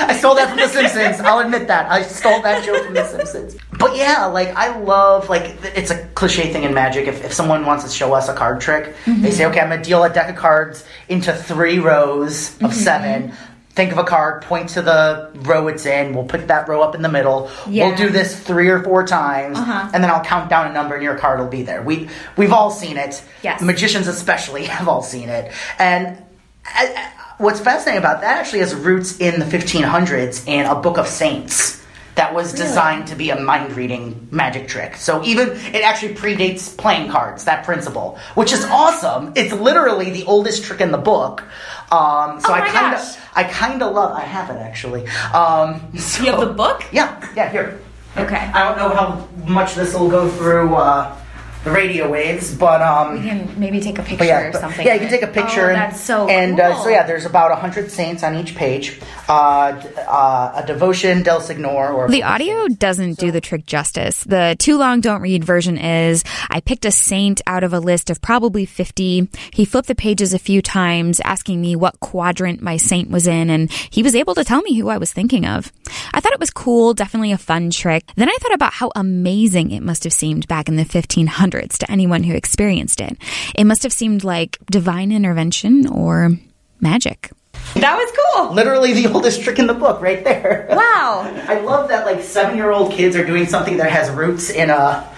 I 0.00 0.16
stole 0.16 0.34
that 0.34 0.48
from 0.48 0.58
The 0.58 0.68
Simpsons. 0.68 1.20
I'll 1.20 1.40
admit 1.40 1.68
that 1.68 1.90
I 1.90 2.02
stole 2.02 2.40
that 2.42 2.64
joke 2.64 2.84
from 2.84 2.94
The 2.94 3.04
Simpsons. 3.06 3.56
But 3.78 3.96
yeah, 3.96 4.26
like 4.26 4.48
I 4.56 4.76
love 4.78 5.28
like 5.28 5.56
it's 5.64 5.90
a 5.90 6.06
cliche 6.08 6.52
thing 6.52 6.64
in 6.64 6.74
magic. 6.74 7.06
If, 7.06 7.24
if 7.24 7.32
someone 7.32 7.64
wants 7.66 7.84
to 7.84 7.90
show 7.90 8.12
us 8.14 8.28
a 8.28 8.34
card 8.34 8.60
trick, 8.60 8.94
Mm-hmm. 9.04 9.22
they 9.22 9.30
say, 9.30 9.46
"Okay, 9.46 9.60
I'm 9.60 9.70
gonna 9.70 9.82
deal 9.82 10.02
a 10.04 10.10
deck 10.12 10.28
of 10.30 10.36
cards 10.36 10.84
into 11.08 11.32
three 11.32 11.78
rows 11.78 12.54
of 12.56 12.60
Mm-hmm. 12.60 12.72
seven. 12.72 13.32
Think 13.72 13.92
of 13.92 13.98
a 13.98 14.04
card, 14.04 14.42
point 14.42 14.70
to 14.70 14.82
the 14.82 15.30
row 15.42 15.68
it's 15.68 15.86
in. 15.86 16.12
We'll 16.12 16.24
put 16.24 16.48
that 16.48 16.68
row 16.68 16.82
up 16.82 16.96
in 16.96 17.02
the 17.02 17.08
middle. 17.08 17.48
Yeah. 17.68 17.86
We'll 17.86 17.96
do 17.96 18.08
this 18.10 18.38
three 18.38 18.68
or 18.68 18.82
four 18.82 19.06
times, 19.06 19.56
Uh-huh. 19.56 19.90
and 19.94 20.02
then 20.02 20.10
I'll 20.10 20.24
count 20.24 20.50
down 20.50 20.66
a 20.68 20.72
number, 20.72 20.96
and 20.96 21.04
your 21.04 21.16
card 21.16 21.38
will 21.38 21.46
be 21.46 21.62
there. 21.62 21.80
We 21.80 22.08
we've 22.36 22.52
all 22.52 22.70
seen 22.72 22.96
it. 22.96 23.22
Yes. 23.42 23.62
magicians 23.62 24.08
especially 24.08 24.64
have 24.76 24.88
all 24.88 25.02
seen 25.02 25.28
it, 25.28 25.52
and 25.78 26.20
I, 26.66 27.12
what's 27.40 27.58
fascinating 27.60 27.98
about 27.98 28.20
that 28.20 28.38
actually 28.38 28.60
has 28.60 28.74
roots 28.74 29.18
in 29.18 29.40
the 29.40 29.46
1500s 29.46 30.46
in 30.46 30.66
a 30.66 30.74
book 30.74 30.98
of 30.98 31.06
saints 31.08 31.78
that 32.16 32.34
was 32.34 32.52
designed 32.52 33.06
to 33.06 33.14
be 33.16 33.30
a 33.30 33.40
mind 33.40 33.72
reading 33.76 34.28
magic 34.30 34.68
trick. 34.68 34.96
So 34.96 35.22
even 35.24 35.50
it 35.74 35.82
actually 35.82 36.14
predates 36.14 36.76
playing 36.76 37.10
cards, 37.10 37.44
that 37.44 37.64
principle, 37.64 38.18
which 38.34 38.52
is 38.52 38.64
awesome. 38.66 39.32
It's 39.36 39.52
literally 39.54 40.10
the 40.10 40.24
oldest 40.24 40.64
trick 40.64 40.80
in 40.82 40.90
the 40.90 40.98
book. 40.98 41.40
Um, 41.90 42.38
so 42.40 42.50
Oh 42.50 42.54
I 42.54 42.68
kind 42.68 42.94
of, 42.94 43.30
I 43.34 43.44
kind 43.44 43.82
of 43.82 43.94
love. 43.94 44.12
I 44.12 44.20
have 44.20 44.50
it 44.50 44.58
actually. 44.60 45.06
Um, 45.32 45.96
so- 45.96 46.24
You 46.24 46.32
have 46.32 46.40
the 46.40 46.52
book? 46.52 46.84
Yeah, 46.92 47.26
yeah. 47.34 47.50
Here. 47.50 47.80
Okay. 48.16 48.36
I 48.36 48.68
don't 48.68 48.76
know 48.76 48.90
how 48.94 49.28
much 49.46 49.74
this 49.76 49.94
will 49.94 50.10
go 50.10 50.28
through 50.28 50.74
uh, 50.74 51.16
the 51.64 51.70
radio 51.70 52.10
waves, 52.10 52.54
but 52.54 52.80
um, 52.80 53.16
You 53.16 53.22
can 53.22 53.60
maybe 53.60 53.80
take 53.80 53.98
a 53.98 54.02
picture 54.02 54.24
yeah, 54.24 54.48
or 54.48 54.52
something. 54.52 54.86
Yeah, 54.86 54.94
you 54.94 55.00
can 55.00 55.10
take 55.10 55.22
a 55.22 55.26
picture. 55.26 55.66
Oh, 55.66 55.68
and, 55.68 55.76
that's 55.76 56.00
so 56.00 56.26
And 56.28 56.56
cool. 56.56 56.66
uh, 56.66 56.82
so 56.82 56.88
yeah, 56.88 57.06
there's 57.06 57.26
about 57.26 57.56
hundred 57.58 57.90
saints 57.90 58.22
on 58.22 58.34
each 58.34 58.54
page. 58.54 58.98
Uh, 59.28 59.80
uh, 60.08 60.62
a 60.62 60.66
devotion 60.66 61.22
del 61.22 61.40
Signor, 61.40 61.92
or 61.92 62.08
The 62.08 62.22
audio 62.22 62.66
doesn't 62.68 63.18
do 63.18 63.30
the 63.30 63.40
trick 63.40 63.66
justice. 63.66 64.24
The 64.24 64.56
too 64.58 64.78
long 64.78 65.00
don't 65.00 65.20
read 65.20 65.44
version 65.44 65.76
is 65.76 66.24
I 66.48 66.60
picked 66.60 66.86
a 66.86 66.90
saint 66.90 67.42
out 67.46 67.62
of 67.62 67.74
a 67.74 67.80
list 67.80 68.08
of 68.08 68.22
probably 68.22 68.64
50. 68.64 69.28
He 69.52 69.64
flipped 69.66 69.88
the 69.88 69.94
pages 69.94 70.32
a 70.32 70.38
few 70.38 70.62
times 70.62 71.20
asking 71.20 71.60
me 71.60 71.76
what 71.76 72.00
quadrant 72.00 72.62
my 72.62 72.78
saint 72.78 73.10
was 73.10 73.26
in 73.26 73.50
and 73.50 73.70
he 73.70 74.02
was 74.02 74.16
able 74.16 74.34
to 74.34 74.44
tell 74.44 74.62
me 74.62 74.78
who 74.78 74.88
I 74.88 74.96
was 74.96 75.12
thinking 75.12 75.44
of. 75.44 75.70
I 76.14 76.20
thought 76.20 76.32
it 76.32 76.40
was 76.40 76.50
cool, 76.50 76.94
definitely 76.94 77.32
a 77.32 77.38
fun 77.38 77.70
trick. 77.70 78.04
Then 78.16 78.30
I 78.30 78.36
thought 78.40 78.54
about 78.54 78.72
how 78.72 78.90
amazing 78.96 79.72
it 79.72 79.82
must 79.82 80.04
have 80.04 80.12
seemed 80.12 80.48
back 80.48 80.68
in 80.68 80.76
the 80.76 80.84
1500s 80.84 81.49
to 81.50 81.90
anyone 81.90 82.22
who 82.22 82.34
experienced 82.34 83.00
it. 83.00 83.16
It 83.54 83.64
must 83.64 83.82
have 83.82 83.92
seemed 83.92 84.24
like 84.24 84.58
divine 84.70 85.12
intervention 85.12 85.86
or 85.86 86.32
magic. 86.80 87.30
That 87.74 87.96
was 87.96 88.12
cool. 88.34 88.54
literally 88.54 88.92
the 88.92 89.12
oldest 89.12 89.42
trick 89.42 89.58
in 89.58 89.66
the 89.66 89.74
book, 89.74 90.00
right 90.00 90.24
there. 90.24 90.66
Wow. 90.70 91.22
I 91.48 91.60
love 91.60 91.88
that 91.88 92.06
like 92.06 92.22
seven 92.22 92.56
year 92.56 92.70
old 92.70 92.92
kids 92.92 93.16
are 93.16 93.24
doing 93.24 93.46
something 93.46 93.76
that 93.78 93.90
has 93.90 94.10
roots 94.10 94.50
in 94.50 94.70
a 94.70 95.08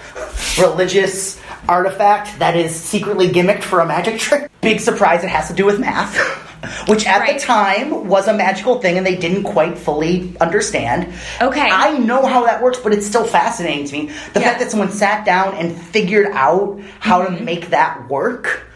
religious 0.59 1.39
artifact 1.67 2.39
that 2.39 2.55
is 2.55 2.75
secretly 2.75 3.29
gimmicked 3.29 3.63
for 3.63 3.79
a 3.79 3.85
magic 3.85 4.19
trick. 4.19 4.51
Big 4.61 4.79
surprise, 4.79 5.23
it 5.23 5.29
has 5.29 5.47
to 5.47 5.53
do 5.53 5.65
with 5.65 5.79
math, 5.79 6.15
which 6.87 7.05
at 7.05 7.19
Right. 7.19 7.39
the 7.39 7.45
time 7.45 8.07
was 8.07 8.27
a 8.27 8.33
magical 8.33 8.79
thing 8.79 8.97
and 8.97 9.05
they 9.05 9.15
didn't 9.15 9.43
quite 9.43 9.77
fully 9.77 10.35
understand. 10.39 11.13
Okay. 11.41 11.69
I 11.71 11.97
know 11.97 12.25
how 12.25 12.45
that 12.45 12.61
works, 12.61 12.79
but 12.79 12.93
it's 12.93 13.05
still 13.05 13.25
fascinating 13.25 13.85
to 13.85 13.93
me. 13.93 14.11
The 14.33 14.39
Yeah. 14.39 14.47
fact 14.47 14.59
that 14.59 14.71
someone 14.71 14.91
sat 14.91 15.25
down 15.25 15.55
and 15.55 15.75
figured 15.75 16.27
out 16.33 16.79
how 16.99 17.23
to 17.23 17.29
mm-hmm. 17.31 17.45
make 17.45 17.69
that 17.71 18.09
work. 18.09 18.67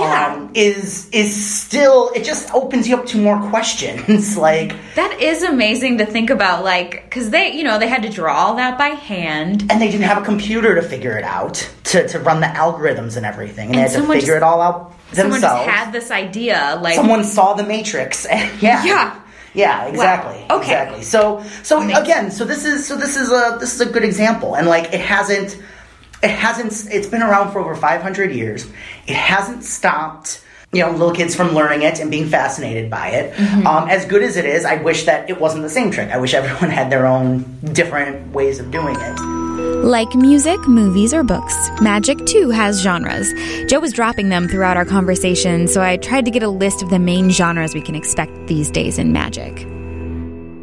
Yeah. 0.00 0.34
Um, 0.34 0.50
is 0.54 1.08
is 1.10 1.34
still 1.34 2.10
it 2.14 2.24
just 2.24 2.52
opens 2.54 2.88
you 2.88 2.96
up 2.96 3.06
to 3.06 3.16
more 3.18 3.38
questions 3.50 4.36
like 4.48 4.74
That 4.94 5.18
is 5.20 5.42
amazing 5.42 5.98
to 5.98 6.06
think 6.06 6.30
about, 6.30 6.64
like, 6.64 7.04
because 7.04 7.30
they, 7.30 7.52
you 7.52 7.64
know, 7.64 7.78
they 7.78 7.88
had 7.88 8.02
to 8.02 8.08
draw 8.08 8.34
all 8.34 8.56
that 8.56 8.78
by 8.78 8.88
hand. 8.88 9.62
and 9.70 9.80
they 9.80 9.90
didn't 9.90 10.02
have 10.06 10.18
a 10.22 10.24
computer 10.24 10.74
to 10.74 10.82
figure 10.82 11.16
it 11.18 11.24
out 11.24 11.68
to, 11.84 12.06
to 12.08 12.18
run 12.20 12.40
the 12.40 12.46
algorithms 12.46 13.16
and 13.16 13.26
everything 13.26 13.68
and, 13.74 13.76
And 13.76 13.88
they 13.88 13.92
had 13.92 14.00
to 14.02 14.06
figure 14.06 14.20
just- 14.20 14.30
it 14.36 14.42
all 14.42 14.60
out 14.60 14.94
Someone 15.12 15.32
themselves 15.40 15.66
just 15.66 15.76
had 15.76 15.92
this 15.92 16.10
idea, 16.10 16.78
like, 16.80 16.94
someone 16.94 17.22
saw 17.24 17.52
the 17.54 17.62
matrix 17.64 18.24
and 18.34 18.62
yeah 18.62 18.82
Yeah. 18.84 19.20
yeah 19.54 19.84
exactly 19.86 20.38
Okay. 20.50 20.72
exactly 20.72 21.02
so 21.02 21.44
so 21.62 21.82
Amazing. 21.82 22.02
again 22.02 22.30
so 22.30 22.44
this 22.46 22.64
is 22.64 22.86
so 22.86 22.96
this 22.96 23.16
is 23.16 23.30
a 23.30 23.58
this 23.60 23.74
is 23.74 23.80
a 23.82 23.86
good 23.86 24.04
example 24.04 24.54
and 24.56 24.66
like 24.68 24.92
it 24.94 25.00
hasn't 25.00 25.58
it 26.22 26.30
hasn't 26.30 26.92
it's 26.92 27.06
been 27.08 27.22
around 27.22 27.52
for 27.52 27.60
over 27.60 27.74
500 27.74 28.32
years 28.32 28.66
it 29.06 29.16
hasn't 29.16 29.64
stopped 29.64 30.44
you 30.72 30.80
know 30.82 30.90
little 30.90 31.12
kids 31.12 31.34
from 31.34 31.54
learning 31.54 31.82
it 31.82 32.00
and 32.00 32.10
being 32.10 32.28
fascinated 32.28 32.88
by 32.90 33.08
it 33.08 33.34
Mm-hmm. 33.34 33.66
um, 33.66 33.88
as 33.88 34.04
good 34.06 34.22
as 34.22 34.36
it 34.36 34.44
is 34.44 34.64
i 34.64 34.76
wish 34.76 35.04
that 35.04 35.28
it 35.28 35.40
wasn't 35.40 35.62
the 35.62 35.70
same 35.70 35.90
trick 35.90 36.10
i 36.10 36.18
wish 36.18 36.34
everyone 36.40 36.70
had 36.70 36.90
their 36.90 37.06
own 37.06 37.44
different 37.72 38.32
ways 38.32 38.58
of 38.60 38.70
doing 38.70 38.96
it 38.98 39.42
like 39.82 40.14
music, 40.14 40.60
movies, 40.68 41.12
or 41.12 41.24
books, 41.24 41.68
magic 41.80 42.24
too 42.24 42.50
has 42.50 42.80
genres. 42.80 43.28
Joe 43.68 43.80
was 43.80 43.92
dropping 43.92 44.28
them 44.28 44.46
throughout 44.46 44.76
our 44.76 44.84
conversation, 44.84 45.66
so 45.66 45.82
I 45.82 45.96
tried 45.96 46.24
to 46.24 46.30
get 46.30 46.44
a 46.44 46.48
list 46.48 46.82
of 46.84 46.90
the 46.90 47.00
main 47.00 47.30
genres 47.30 47.74
we 47.74 47.82
can 47.82 47.96
expect 47.96 48.30
these 48.46 48.70
days 48.70 48.96
in 48.96 49.12
magic. 49.12 49.66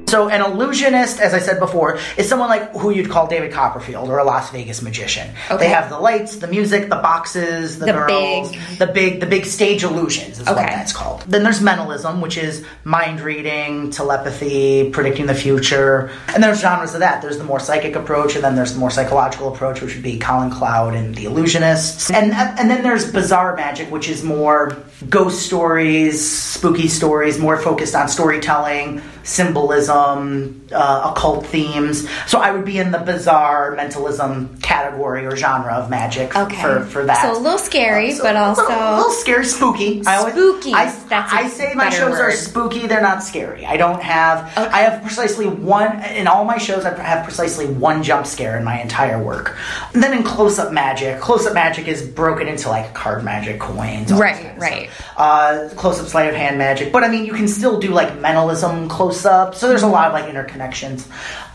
So, 0.09 0.27
an 0.27 0.41
illusionist, 0.41 1.19
as 1.19 1.33
I 1.35 1.39
said 1.39 1.59
before, 1.59 1.99
is 2.17 2.27
someone 2.27 2.49
like 2.49 2.71
who 2.75 2.89
you'd 2.89 3.09
call 3.11 3.27
David 3.27 3.51
Copperfield 3.53 4.09
or 4.09 4.17
a 4.17 4.23
Las 4.23 4.49
Vegas 4.51 4.81
magician. 4.81 5.29
Okay. 5.51 5.57
They 5.65 5.69
have 5.69 5.89
the 5.89 5.99
lights, 5.99 6.37
the 6.37 6.47
music, 6.47 6.89
the 6.89 6.95
boxes, 6.95 7.77
the, 7.77 7.85
The 7.85 7.91
girls, 7.93 8.51
big- 8.51 8.59
the 8.79 8.87
big, 8.87 9.19
the 9.19 9.25
big 9.27 9.45
stage 9.45 9.83
illusions 9.83 10.39
is 10.39 10.47
what 10.47 10.57
Okay. 10.57 10.65
that's 10.75 10.93
called. 10.93 11.21
Then 11.27 11.43
there's 11.43 11.61
mentalism, 11.61 12.21
which 12.21 12.37
is 12.37 12.65
mind 12.83 13.21
reading, 13.21 13.91
telepathy, 13.91 14.89
predicting 14.89 15.27
the 15.27 15.35
future, 15.35 16.09
and 16.33 16.43
there's 16.43 16.59
genres 16.59 16.93
of 16.95 17.01
that. 17.01 17.21
There's 17.21 17.37
the 17.37 17.43
more 17.43 17.59
psychic 17.59 17.95
approach, 17.95 18.33
and 18.35 18.43
then 18.43 18.55
there's 18.55 18.73
the 18.73 18.79
more 18.79 18.89
psychological 18.91 19.53
approach, 19.53 19.81
which 19.81 19.93
would 19.93 20.03
be 20.03 20.17
Colin 20.17 20.49
Cloud 20.49 20.95
and 20.95 21.13
the 21.13 21.25
illusionists, 21.25 22.11
and 22.11 22.33
and 22.33 22.69
then 22.69 22.81
there's 22.81 23.11
bizarre 23.11 23.55
magic, 23.55 23.91
which 23.91 24.09
is 24.09 24.23
more 24.23 24.75
ghost 25.09 25.45
stories, 25.45 26.19
spooky 26.29 26.87
stories, 26.87 27.37
more 27.37 27.57
focused 27.57 27.93
on 27.95 28.07
storytelling, 28.07 29.01
symbolism, 29.29 30.58
uh, 30.71 31.11
occult 31.13 31.45
themes. 31.47 32.07
So 32.27 32.39
I 32.39 32.51
would 32.51 32.65
be 32.65 32.77
in 32.79 32.91
the 32.91 32.99
bizarre 32.99 33.75
mentalism 33.75 34.57
category 34.61 35.25
or 35.25 35.35
genre 35.35 35.73
of 35.73 35.89
magic 35.89 36.35
Okay. 36.35 36.61
for, 36.61 36.81
for 36.85 37.05
that. 37.05 37.21
So 37.21 37.37
a 37.37 37.39
little 37.39 37.57
scary, 37.57 38.11
So 38.13 38.23
but 38.23 38.35
a 38.35 38.39
also 38.39 38.61
little, 38.67 38.77
a 38.77 38.95
little 38.97 39.11
scary, 39.11 39.45
spooky. 39.45 40.03
I 40.05 40.17
always- 40.17 40.33
Spooky. 40.33 40.73
I, 40.73 40.85
That's 41.09 41.33
a 41.33 41.35
I 41.35 41.47
say 41.47 41.73
my 41.73 41.89
shows 41.89 42.19
are 42.19 42.31
spooky. 42.31 42.87
They're 42.87 43.01
not 43.01 43.23
scary. 43.23 43.65
I 43.65 43.77
don't 43.77 44.01
have. 44.01 44.45
Okay. 44.57 44.69
I 44.69 44.81
have 44.81 45.01
precisely 45.01 45.47
one 45.47 46.03
in 46.03 46.27
all 46.27 46.45
my 46.45 46.57
shows. 46.57 46.85
I 46.85 46.93
have 47.01 47.23
precisely 47.23 47.65
one 47.65 48.03
jump 48.03 48.25
scare 48.27 48.57
in 48.57 48.63
my 48.63 48.79
entire 48.81 49.21
work. 49.21 49.57
And 49.93 50.03
then 50.03 50.13
in 50.13 50.23
close-up 50.23 50.71
magic, 50.71 51.19
close-up 51.19 51.53
magic 51.53 51.87
is 51.87 52.01
broken 52.07 52.47
into 52.47 52.69
like 52.69 52.93
card 52.93 53.23
magic, 53.23 53.59
coins, 53.59 54.11
all 54.11 54.19
Right, 54.19 54.57
right. 54.59 54.89
Uh, 55.17 55.69
close-up 55.75 56.07
sleight 56.07 56.29
of 56.29 56.35
hand 56.35 56.57
magic, 56.57 56.91
but 56.93 57.03
I 57.03 57.07
mean, 57.09 57.25
you 57.25 57.33
can 57.33 57.47
still 57.47 57.79
do 57.79 57.89
like 57.89 58.17
mentalism 58.19 58.87
close-up. 58.87 59.55
So 59.55 59.67
there's 59.67 59.83
a 59.83 59.87
lot 59.87 60.07
of 60.07 60.13
like 60.13 60.29
interconnections. 60.59 61.07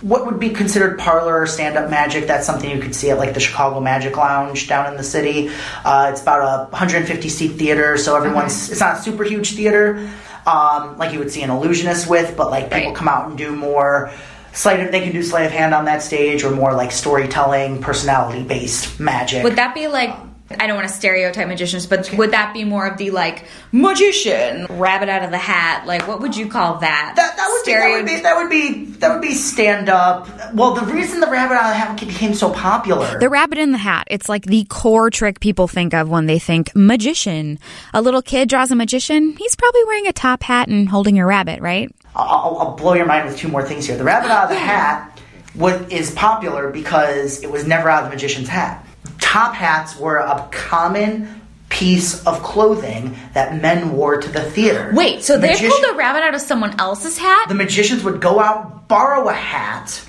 What 0.02 0.26
would 0.26 0.38
be 0.40 0.50
considered 0.50 0.99
parlor 0.99 1.40
or 1.42 1.46
stand-up 1.46 1.90
magic? 1.90 2.26
That's 2.26 2.46
something 2.46 2.70
you 2.70 2.80
could 2.80 2.94
see 2.94 3.11
at 3.11 3.18
like 3.18 3.34
the 3.34 3.40
Chicago 3.40 3.80
Magic 3.80 4.16
Lounge 4.16 4.68
down 4.68 4.90
in 4.90 4.96
the 4.96 5.02
city. 5.04 5.50
Uh, 5.84 6.08
it's 6.12 6.23
about 6.23 6.40
a 6.40 6.70
150 6.70 7.28
seat 7.28 7.49
theater, 7.52 7.96
so 7.96 8.16
everyone's. 8.16 8.70
It's 8.70 8.80
not 8.80 8.99
a 8.99 9.02
super 9.02 9.25
huge 9.25 9.54
theater, 9.54 10.08
um, 10.46 10.96
like 10.99 11.12
you 11.12 11.18
would 11.18 11.30
see 11.30 11.42
an 11.42 11.50
illusionist 11.50 12.08
with, 12.08 12.37
but 12.37 12.50
like 12.50 12.64
people 12.70 12.88
Right. 12.88 12.96
come 12.96 13.08
out 13.08 13.28
and 13.28 13.38
do 13.38 13.54
more. 13.54 14.11
Sleight 14.52 14.78
of, 14.80 14.92
they 14.92 15.00
can 15.00 15.12
do 15.12 15.23
sleight 15.23 15.46
of 15.46 15.52
hand 15.52 15.75
on 15.75 15.87
that 15.87 16.00
stage, 16.00 16.44
or 16.44 16.50
more 16.50 16.73
like 16.75 16.92
storytelling, 16.92 17.80
personality-based 17.80 19.00
magic. 19.00 19.42
would 19.42 19.56
that 19.56 19.75
be 19.75 19.88
like 19.88 20.14
I 20.51 20.67
don't 20.67 20.77
want 20.77 20.87
to 20.89 20.95
stereotype 20.95 21.49
magicians, 21.49 21.87
but 21.87 22.13
would 22.19 22.33
that 22.33 22.53
be 22.53 22.65
more 22.65 22.87
of 22.87 22.99
the 22.99 23.11
like 23.11 23.47
magician, 23.73 24.67
rabbit 24.69 25.09
out 25.09 25.23
of 25.23 25.31
the 25.31 25.39
hat? 25.39 25.87
Like, 25.87 26.07
what 26.07 26.21
would 26.21 26.37
you 26.37 26.49
call 26.49 26.79
that? 26.81 27.15
That, 27.17 27.37
that, 27.37 27.49
would 27.49 27.65
be, 27.65 27.73
that 27.73 27.91
would 27.91 28.07
be 28.07 28.21
that 28.21 28.37
would 28.37 28.51
be 28.51 28.85
that 29.01 29.13
would 29.13 29.23
be 29.23 29.35
stand 29.35 29.89
up. 29.89 30.29
Well, 30.55 30.75
the 30.75 30.85
reason 30.93 31.21
the 31.21 31.31
rabbit 31.31 31.55
out 31.55 31.65
of 31.65 31.71
the 31.71 31.77
hat 31.77 31.99
became 31.99 32.35
so 32.35 32.53
popular. 32.53 33.19
The 33.19 33.31
rabbit 33.31 33.57
in 33.57 33.73
the 33.73 33.79
hat. 33.79 34.07
It's 34.11 34.29
like 34.29 34.45
the 34.45 34.65
core 34.65 35.09
trick 35.09 35.41
people 35.41 35.67
think 35.67 35.95
of 35.95 36.11
when 36.11 36.27
they 36.27 36.39
think 36.39 36.71
magician. 36.75 37.59
A 37.95 38.03
little 38.03 38.23
kid 38.23 38.51
draws 38.51 38.71
a 38.71 38.77
magician. 38.77 39.37
He's 39.37 39.57
probably 39.57 39.85
wearing 39.85 40.07
a 40.07 40.13
top 40.13 40.43
hat 40.43 40.69
and 40.69 40.91
holding 40.91 41.19
a 41.19 41.25
rabbit, 41.25 41.63
right? 41.63 41.91
I'll, 42.15 42.59
I'll 42.59 42.77
blow 42.77 42.93
your 42.95 43.07
mind 43.07 43.27
with 43.27 43.39
two 43.39 43.49
more 43.49 43.65
things 43.65 43.87
here. 43.87 43.97
The 43.97 44.05
rabbit 44.05 44.31
out 44.31 44.45
of 44.45 44.51
the 44.51 44.57
hat 44.59 45.21
was, 45.55 45.89
is 45.89 46.11
popular 46.13 46.71
because 46.71 47.43
it 47.43 47.51
was 47.51 47.67
never 47.67 47.89
out 47.89 48.05
of 48.05 48.11
the 48.11 48.15
magician's 48.15 48.49
hat. 48.49 48.84
Top 49.20 49.54
hats 49.54 49.99
were 49.99 50.18
a 50.18 50.49
common 50.50 51.40
piece 51.68 52.25
of 52.25 52.40
clothing 52.42 53.16
that 53.32 53.61
men 53.61 53.92
wore 53.92 54.20
to 54.20 54.28
the 54.28 54.42
theater. 54.42 54.92
Wait, 54.94 55.23
so 55.23 55.37
they 55.37 55.56
pulled 55.56 55.84
a 55.90 55.94
rabbit 55.94 56.23
out 56.23 56.34
of 56.34 56.40
someone 56.40 56.78
else's 56.78 57.18
hat? 57.18 57.49
the 57.49 57.54
magicians 57.54 58.04
would 58.04 58.20
go 58.20 58.38
out, 58.38 58.87
borrow 58.87 59.28
a 59.28 59.32
hat, 59.32 60.00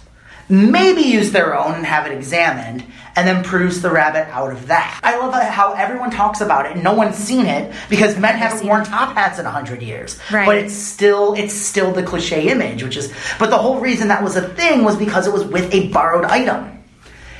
maybe 0.47 1.01
use 1.01 1.31
their 1.31 1.57
own 1.57 1.73
and 1.73 1.85
have 1.85 2.05
it 2.05 2.15
examined, 2.15 2.83
and 3.15 3.27
then 3.27 3.43
produce 3.43 3.81
the 3.81 3.89
rabbit 3.89 4.27
out 4.29 4.51
of 4.51 4.67
that. 4.67 4.99
I 5.01 5.17
love 5.17 5.33
how 5.33 5.73
everyone 5.73 6.11
talks 6.11 6.41
about 6.41 6.67
it 6.67 6.73
and 6.73 6.83
no 6.83 6.93
one's 6.93 7.15
seen 7.15 7.45
it 7.45 7.73
because 7.89 8.17
men 8.17 8.35
haven't 8.35 8.67
worn 8.67 8.81
it. 8.81 8.85
top 8.85 9.15
hats 9.15 9.39
in 9.39 9.45
a 9.45 9.51
hundred 9.51 9.81
years. 9.81 10.19
Right. 10.31 10.45
But 10.45 10.57
it's 10.57 10.73
still 10.73 11.33
it's 11.33 11.53
still 11.53 11.91
the 11.93 12.03
cliche 12.03 12.49
image, 12.49 12.83
which 12.83 12.97
is 12.97 13.11
but 13.39 13.49
the 13.49 13.57
whole 13.57 13.79
reason 13.79 14.09
that 14.09 14.21
was 14.21 14.35
a 14.35 14.47
thing 14.49 14.83
was 14.83 14.97
because 14.97 15.25
it 15.25 15.33
was 15.33 15.45
with 15.45 15.73
a 15.73 15.87
borrowed 15.87 16.25
item. 16.25 16.74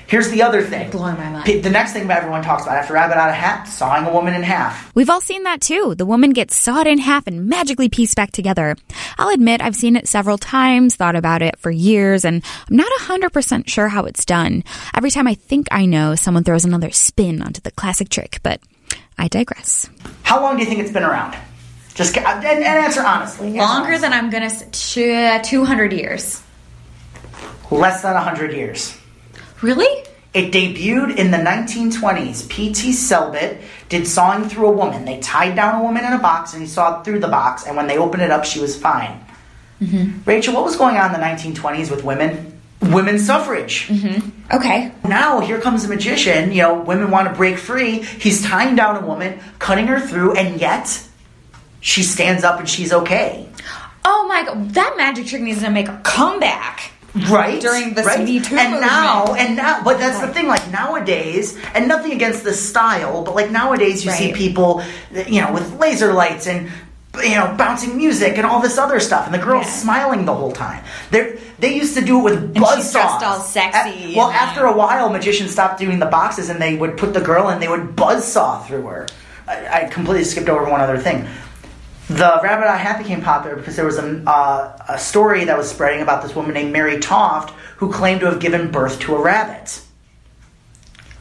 Here's 0.08 0.30
the 0.30 0.44
other 0.44 0.62
thing. 0.62 0.92
Blowing 0.92 1.18
my 1.18 1.30
mind. 1.30 1.64
The 1.64 1.70
next 1.70 1.94
thing 1.94 2.10
everyone 2.12 2.44
talks 2.44 2.64
about 2.64 2.78
after 2.78 2.94
rabbit 2.94 3.18
out 3.18 3.30
of 3.30 3.36
hat, 3.36 3.64
sawing 3.66 4.06
a 4.06 4.12
woman 4.14 4.34
in 4.36 4.44
half. 4.44 4.94
We've 4.96 5.10
all 5.10 5.22
seen 5.22 5.44
that 5.44 5.62
too. 5.62 5.96
The 5.96 6.06
woman 6.06 6.32
gets 6.32 6.56
sawed 6.56 6.86
in 6.86 7.00
half 7.00 7.26
and 7.26 7.48
magically 7.48 7.90
pieced 7.90 8.16
back 8.16 8.32
together. 8.32 8.76
I'll 9.18 9.34
admit 9.34 9.62
I've 9.62 9.76
seen 9.76 9.96
it 9.96 10.08
several 10.08 10.38
times, 10.38 10.96
thought 10.96 11.16
about 11.16 11.42
it 11.42 11.58
for 11.58 11.72
years, 11.72 12.24
and 12.24 12.44
I'm 12.70 12.78
not 12.78 12.92
100% 13.00 13.68
sure 13.68 13.88
how 13.88 14.06
it's 14.06 14.26
done. 14.26 14.64
Every 14.94 15.10
time 15.10 15.28
I 15.28 15.34
think 15.34 15.68
I 15.72 15.86
know, 15.86 16.14
someone 16.16 16.44
throws 16.44 16.66
another 16.66 16.92
spin 16.92 17.42
onto 17.42 17.62
the 17.62 17.72
classic 17.72 18.10
trick, 18.10 18.40
but 18.44 18.62
I 19.18 19.28
digress. 19.28 19.90
How 20.24 20.42
long 20.42 20.58
do 20.58 20.64
you 20.64 20.70
think 20.70 20.82
it's 20.82 20.92
been 20.92 21.04
around? 21.04 21.36
Just 21.96 22.14
ca- 22.14 22.22
uh, 22.22 22.36
and, 22.36 22.46
and 22.46 22.64
answer 22.86 23.02
honestly. 23.02 23.48
Answer 23.48 23.60
Longer 23.60 23.88
honestly. 23.88 24.02
than 24.10 24.14
I'm 24.14 24.30
gonna 24.30 24.50
say, 24.50 25.40
200 25.44 25.94
uh, 25.94 25.96
years. 25.96 26.44
less 27.72 28.02
than 28.02 28.14
100 28.14 28.54
years. 28.54 28.96
Really? 29.66 30.04
It 30.36 30.52
debuted 30.52 31.16
in 31.16 31.32
the 31.32 31.38
1920s. 31.38 32.48
P.T. 32.50 32.92
Selbit 32.92 33.62
did 33.90 34.06
sawing 34.06 34.48
through 34.48 34.68
a 34.68 34.72
woman. 34.72 35.06
They 35.06 35.20
tied 35.20 35.56
down 35.56 35.82
a 35.82 35.84
woman 35.84 36.06
in 36.06 36.14
a 36.14 36.20
box 36.20 36.54
and 36.54 36.62
he 36.62 36.68
sawed 36.68 37.04
through 37.04 37.20
the 37.20 37.28
box, 37.28 37.66
and 37.66 37.76
when 37.76 37.88
they 37.88 37.98
opened 37.98 38.22
it 38.22 38.30
up, 38.30 38.46
she 38.46 38.60
was 38.60 38.80
fine. 38.80 39.26
Mm-hmm. 39.82 40.22
Rachel, 40.24 40.54
what 40.54 40.64
was 40.64 40.76
going 40.76 40.98
on 40.98 41.16
in 41.16 41.20
the 41.20 41.26
1920s 41.26 41.90
with 41.90 42.04
women? 42.04 42.62
Women's 42.82 43.26
suffrage. 43.26 43.88
Mm-hmm. 43.88 44.56
Okay. 44.56 44.92
Now, 45.04 45.40
here 45.40 45.60
comes 45.60 45.84
a 45.86 45.88
magician. 45.88 46.52
You 46.52 46.62
know, 46.62 46.82
women 46.82 47.10
want 47.10 47.28
to 47.28 47.34
break 47.34 47.58
free. 47.58 48.04
He's 48.04 48.44
tying 48.46 48.76
down 48.76 49.04
a 49.04 49.08
woman, 49.08 49.40
cutting 49.58 49.88
her 49.88 50.00
through, 50.00 50.36
and 50.36 50.62
yet 50.62 51.02
she 51.80 52.04
stands 52.04 52.44
up 52.44 52.60
and 52.60 52.70
she's 52.70 52.94
okay. 52.94 53.50
Oh 54.04 54.28
my 54.28 54.44
god, 54.44 54.70
that 54.76 54.94
magic 54.96 55.26
trick 55.26 55.42
needs 55.42 55.62
to 55.62 55.72
make 55.72 55.88
a 55.88 56.00
comeback. 56.04 56.92
Right 57.30 57.62
During 57.62 57.94
this 57.94 58.06
right? 58.06 58.24
Me 58.26 58.40
Too 58.40 58.56
and 58.58 58.72
movement. 58.74 58.82
now 58.92 59.34
and 59.36 59.56
now 59.56 59.82
but 59.84 59.98
that's 60.00 60.20
the 60.20 60.28
thing 60.34 60.48
like 60.48 60.70
nowadays 60.72 61.58
and 61.74 61.88
nothing 61.88 62.12
against 62.12 62.44
the 62.44 62.54
style 62.54 63.24
but 63.24 63.36
like 63.36 63.52
nowadays 63.52 64.04
you 64.04 64.12
see 64.12 64.34
people 64.34 64.84
you 65.28 65.42
know 65.42 65.54
with 65.54 65.80
laser 65.80 66.14
lights 66.14 66.48
and 66.48 66.70
you 67.24 67.36
know 67.36 67.54
bouncing 67.58 67.96
music 67.96 68.38
and 68.38 68.46
all 68.46 68.60
this 68.62 68.78
other 68.78 69.00
stuff 69.00 69.26
and 69.26 69.34
the 69.34 69.40
girl's 69.40 69.66
Yeah. 69.66 69.72
smiling 69.72 70.26
the 70.26 70.34
whole 70.34 70.52
time 70.52 70.84
they 71.12 71.40
they 71.60 71.74
used 71.74 71.96
to 71.96 72.02
do 72.04 72.20
it 72.20 72.24
with 72.24 72.54
buzz 72.54 72.92
saws. 72.92 73.24
all 73.24 73.40
sexy 73.40 74.14
A- 74.14 74.18
well 74.18 74.28
and- 74.28 74.36
after 74.36 74.66
a 74.66 74.74
while 74.76 75.10
magicians 75.10 75.52
stopped 75.52 75.80
doing 75.80 76.00
the 76.00 76.06
boxes 76.08 76.50
and 76.50 76.62
they 76.62 76.76
would 76.76 76.98
put 76.98 77.14
the 77.14 77.22
girl 77.22 77.48
in 77.50 77.60
they 77.62 77.70
would 77.70 77.96
buzz 77.96 78.30
saw 78.30 78.60
through 78.64 78.88
her 78.88 79.08
I, 79.48 79.84
I 79.84 79.84
completely 79.86 80.26
skipped 80.26 80.50
over 80.50 80.66
one 80.70 80.82
other 80.82 80.98
thing 80.98 81.28
the 82.08 82.40
Rabbit 82.44 82.68
Eye 82.68 82.78
Hat 82.78 82.98
became 83.00 83.22
popular 83.22 83.56
because 83.56 83.76
there 83.76 83.86
was 83.86 83.98
a, 83.98 84.24
uh, 84.30 84.78
a 84.90 84.98
story 85.00 85.46
that 85.46 85.58
was 85.58 85.70
spreading 85.70 86.02
about 86.02 86.22
this 86.24 86.36
woman 86.36 86.54
named 86.54 86.72
Mary 86.72 87.00
Toft 87.00 87.50
who 87.78 87.92
claimed 87.92 88.20
to 88.22 88.28
have 88.28 88.40
given 88.40 88.72
birth 88.72 89.00
to 89.02 89.16
a 89.16 89.22
rabbit. 89.22 89.82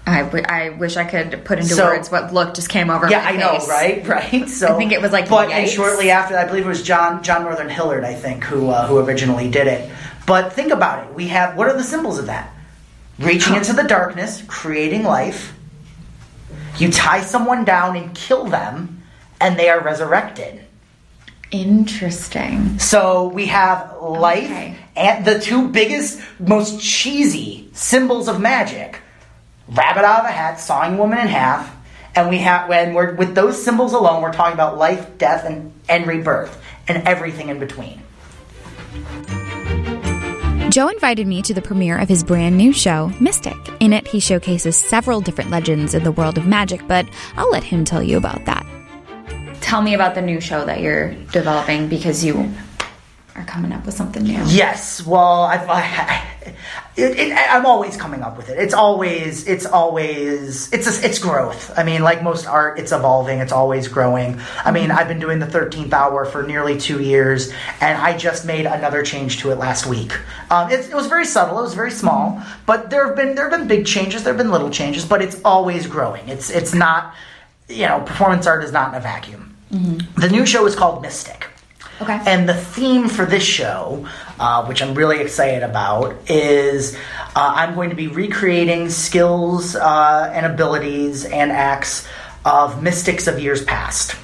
I, 0.06 0.20
w- 0.22 0.44
I 0.46 0.68
wish 0.68 0.98
I 0.98 1.04
could 1.04 1.46
put 1.46 1.58
into 1.58 1.72
So- 1.74 1.86
words 1.86 2.10
what 2.10 2.32
look 2.34 2.52
just 2.54 2.68
came 2.68 2.90
over 2.90 3.08
yeah, 3.08 3.24
I 3.26 3.36
know, 3.36 3.56
right? 3.66 4.06
Right. 4.06 4.48
So 4.50 4.74
I 4.74 4.76
think 4.76 4.92
it 4.92 5.00
was 5.00 5.12
like, 5.12 5.30
but 5.30 5.50
and 5.50 5.68
shortly 5.68 6.10
after, 6.10 6.36
I 6.36 6.44
believe 6.46 6.66
it 6.66 6.68
was 6.68 6.82
John 6.82 7.22
John 7.22 7.42
Northern 7.42 7.70
Hilliard, 7.70 8.04
I 8.04 8.14
think, 8.14 8.44
who 8.44 8.68
uh, 8.68 8.86
who 8.86 8.98
originally 8.98 9.50
did 9.50 9.66
it. 9.66 9.90
But 10.26 10.52
think 10.52 10.72
about 10.72 11.06
it. 11.08 11.14
We 11.14 11.28
have 11.28 11.56
what 11.56 11.68
are 11.68 11.76
the 11.76 11.82
symbols 11.82 12.18
of 12.18 12.26
that? 12.26 12.52
Reaching 13.18 13.54
into 13.54 13.72
the 13.72 13.84
darkness, 13.84 14.42
creating 14.46 15.04
life. 15.04 15.54
You 16.76 16.90
tie 16.90 17.22
someone 17.22 17.64
down 17.64 17.96
and 17.96 18.14
kill 18.14 18.44
them, 18.44 19.02
and 19.40 19.58
they 19.58 19.70
are 19.70 19.80
resurrected. 19.80 20.63
Interesting. 21.54 22.80
So 22.80 23.28
we 23.28 23.46
have 23.46 23.94
life 24.02 24.50
Okay. 24.50 24.75
and 24.96 25.25
the 25.25 25.38
two 25.38 25.68
biggest, 25.68 26.20
most 26.40 26.80
cheesy 26.80 27.68
symbols 27.73 28.26
of 28.26 28.40
magic: 28.40 28.99
rabbit 29.68 30.04
out 30.04 30.20
of 30.20 30.26
a 30.26 30.32
hat, 30.32 30.58
sawing 30.58 30.94
a 30.94 30.96
woman 30.96 31.18
in 31.18 31.28
half, 31.28 31.70
and 32.16 32.28
we 32.28 32.38
have 32.38 32.68
when 32.68 32.92
we're 32.92 33.14
with 33.14 33.37
those 33.37 33.62
symbols 33.62 33.92
alone, 33.92 34.20
we're 34.20 34.32
talking 34.32 34.54
about 34.54 34.78
life, 34.78 35.16
death, 35.16 35.44
and 35.44 35.73
and 35.88 36.08
rebirth, 36.08 36.61
and 36.88 37.06
everything 37.06 37.50
in 37.50 37.61
between. 37.61 38.00
Joe 40.70 40.88
invited 40.88 41.28
me 41.28 41.40
to 41.42 41.54
the 41.54 41.62
premiere 41.62 41.99
of 41.99 42.08
his 42.08 42.25
brand 42.25 42.56
new 42.56 42.73
show, 42.73 43.12
Mystic. 43.20 43.54
In 43.78 43.92
it, 43.92 44.08
he 44.08 44.18
showcases 44.18 44.76
several 44.76 45.20
different 45.20 45.50
legends 45.50 45.94
in 45.94 46.02
the 46.02 46.11
world 46.11 46.37
of 46.37 46.46
magic, 46.46 46.80
but 46.88 47.06
I'll 47.37 47.50
let 47.50 47.62
him 47.62 47.84
tell 47.84 48.02
you 48.02 48.16
about 48.16 48.44
that. 48.46 48.66
Tell 49.75 49.83
me 49.83 49.95
about 49.95 50.14
the 50.14 50.23
new 50.23 50.40
show 50.40 50.64
that 50.66 50.78
you're 50.83 51.14
developing 51.33 51.88
because 51.88 52.25
you 52.25 52.49
are 53.35 53.45
coming 53.45 53.73
up 53.73 53.85
with 53.85 53.97
something 53.97 54.23
new. 54.23 54.40
Yes, 54.47 55.04
well, 55.04 55.43
I've, 55.43 55.69
I, 55.69 56.25
it, 56.97 57.19
it, 57.19 57.37
I'm 57.37 57.66
always 57.66 57.97
coming 57.97 58.23
up 58.23 58.37
with 58.37 58.50
it. 58.50 58.57
It's 58.57 58.73
always, 58.73 59.49
it's 59.49 59.66
always, 59.66 60.73
it's 60.73 60.87
a, 60.87 61.04
it's 61.04 61.19
growth. 61.19 61.76
I 61.76 61.83
mean, 61.83 62.04
like 62.04 62.23
most 62.23 62.47
art, 62.47 62.78
it's 62.78 62.93
evolving. 62.93 63.40
It's 63.40 63.50
always 63.50 63.88
growing. 63.88 64.40
I 64.64 64.71
mean, 64.71 64.93
I've 64.93 65.09
been 65.09 65.19
doing 65.19 65.40
the 65.40 65.47
13th 65.47 65.93
hour 65.93 66.25
for 66.25 66.45
nearly 66.45 66.78
two 66.78 67.02
years, 67.02 67.52
and 67.81 67.99
I 67.99 68.16
just 68.16 68.47
made 68.47 68.66
another 68.66 69.02
change 69.02 69.40
to 69.40 69.50
it 69.50 69.59
last 69.59 69.87
week. 69.87 70.12
Um, 70.52 70.71
it, 70.71 70.88
it 70.88 70.95
was 70.95 71.09
very 71.09 71.25
subtle. 71.25 71.59
It 71.59 71.62
was 71.62 71.75
very 71.75 71.90
small, 71.90 72.40
but 72.64 72.90
there 72.90 73.09
have 73.09 73.16
been 73.16 73.35
there 73.35 73.50
have 73.50 73.59
been 73.59 73.66
big 73.66 73.87
changes. 73.87 74.23
There 74.23 74.35
have 74.35 74.38
been 74.38 74.52
little 74.52 74.71
changes, 74.71 75.04
but 75.04 75.21
it's 75.21 75.43
always 75.45 75.88
growing. 75.88 76.28
It's 76.28 76.49
it's 76.49 76.75
not, 76.75 77.16
you 77.69 77.88
know, 77.88 77.99
performance 78.07 78.47
art 78.47 78.62
is 78.62 78.71
not 78.71 78.90
in 78.90 78.95
a 78.95 79.00
vacuum. 79.00 79.50
The 80.16 80.28
new 80.31 80.47
show 80.47 80.66
is 80.66 80.76
called 80.76 81.02
Mystic. 81.02 81.49
Okay. 82.00 82.21
And 82.26 82.49
the 82.49 82.54
theme 82.54 83.09
for 83.09 83.25
this 83.25 83.45
show, 83.45 84.07
uh, 84.38 84.64
which 84.66 84.83
I'm 84.83 84.95
really 84.95 85.21
excited 85.21 85.62
about, 85.62 86.16
is 86.28 86.97
uh, 87.37 87.54
I'm 87.57 87.75
going 87.75 87.90
to 87.90 87.97
be 87.97 88.09
recreating 88.09 88.90
skills 88.90 89.76
uh, 89.76 90.33
and 90.35 90.45
abilities 90.45 91.25
and 91.25 91.52
acts 91.52 92.07
of 92.45 92.83
mystics 92.83 93.26
of 93.26 93.38
years 93.38 93.64
past. 93.64 94.16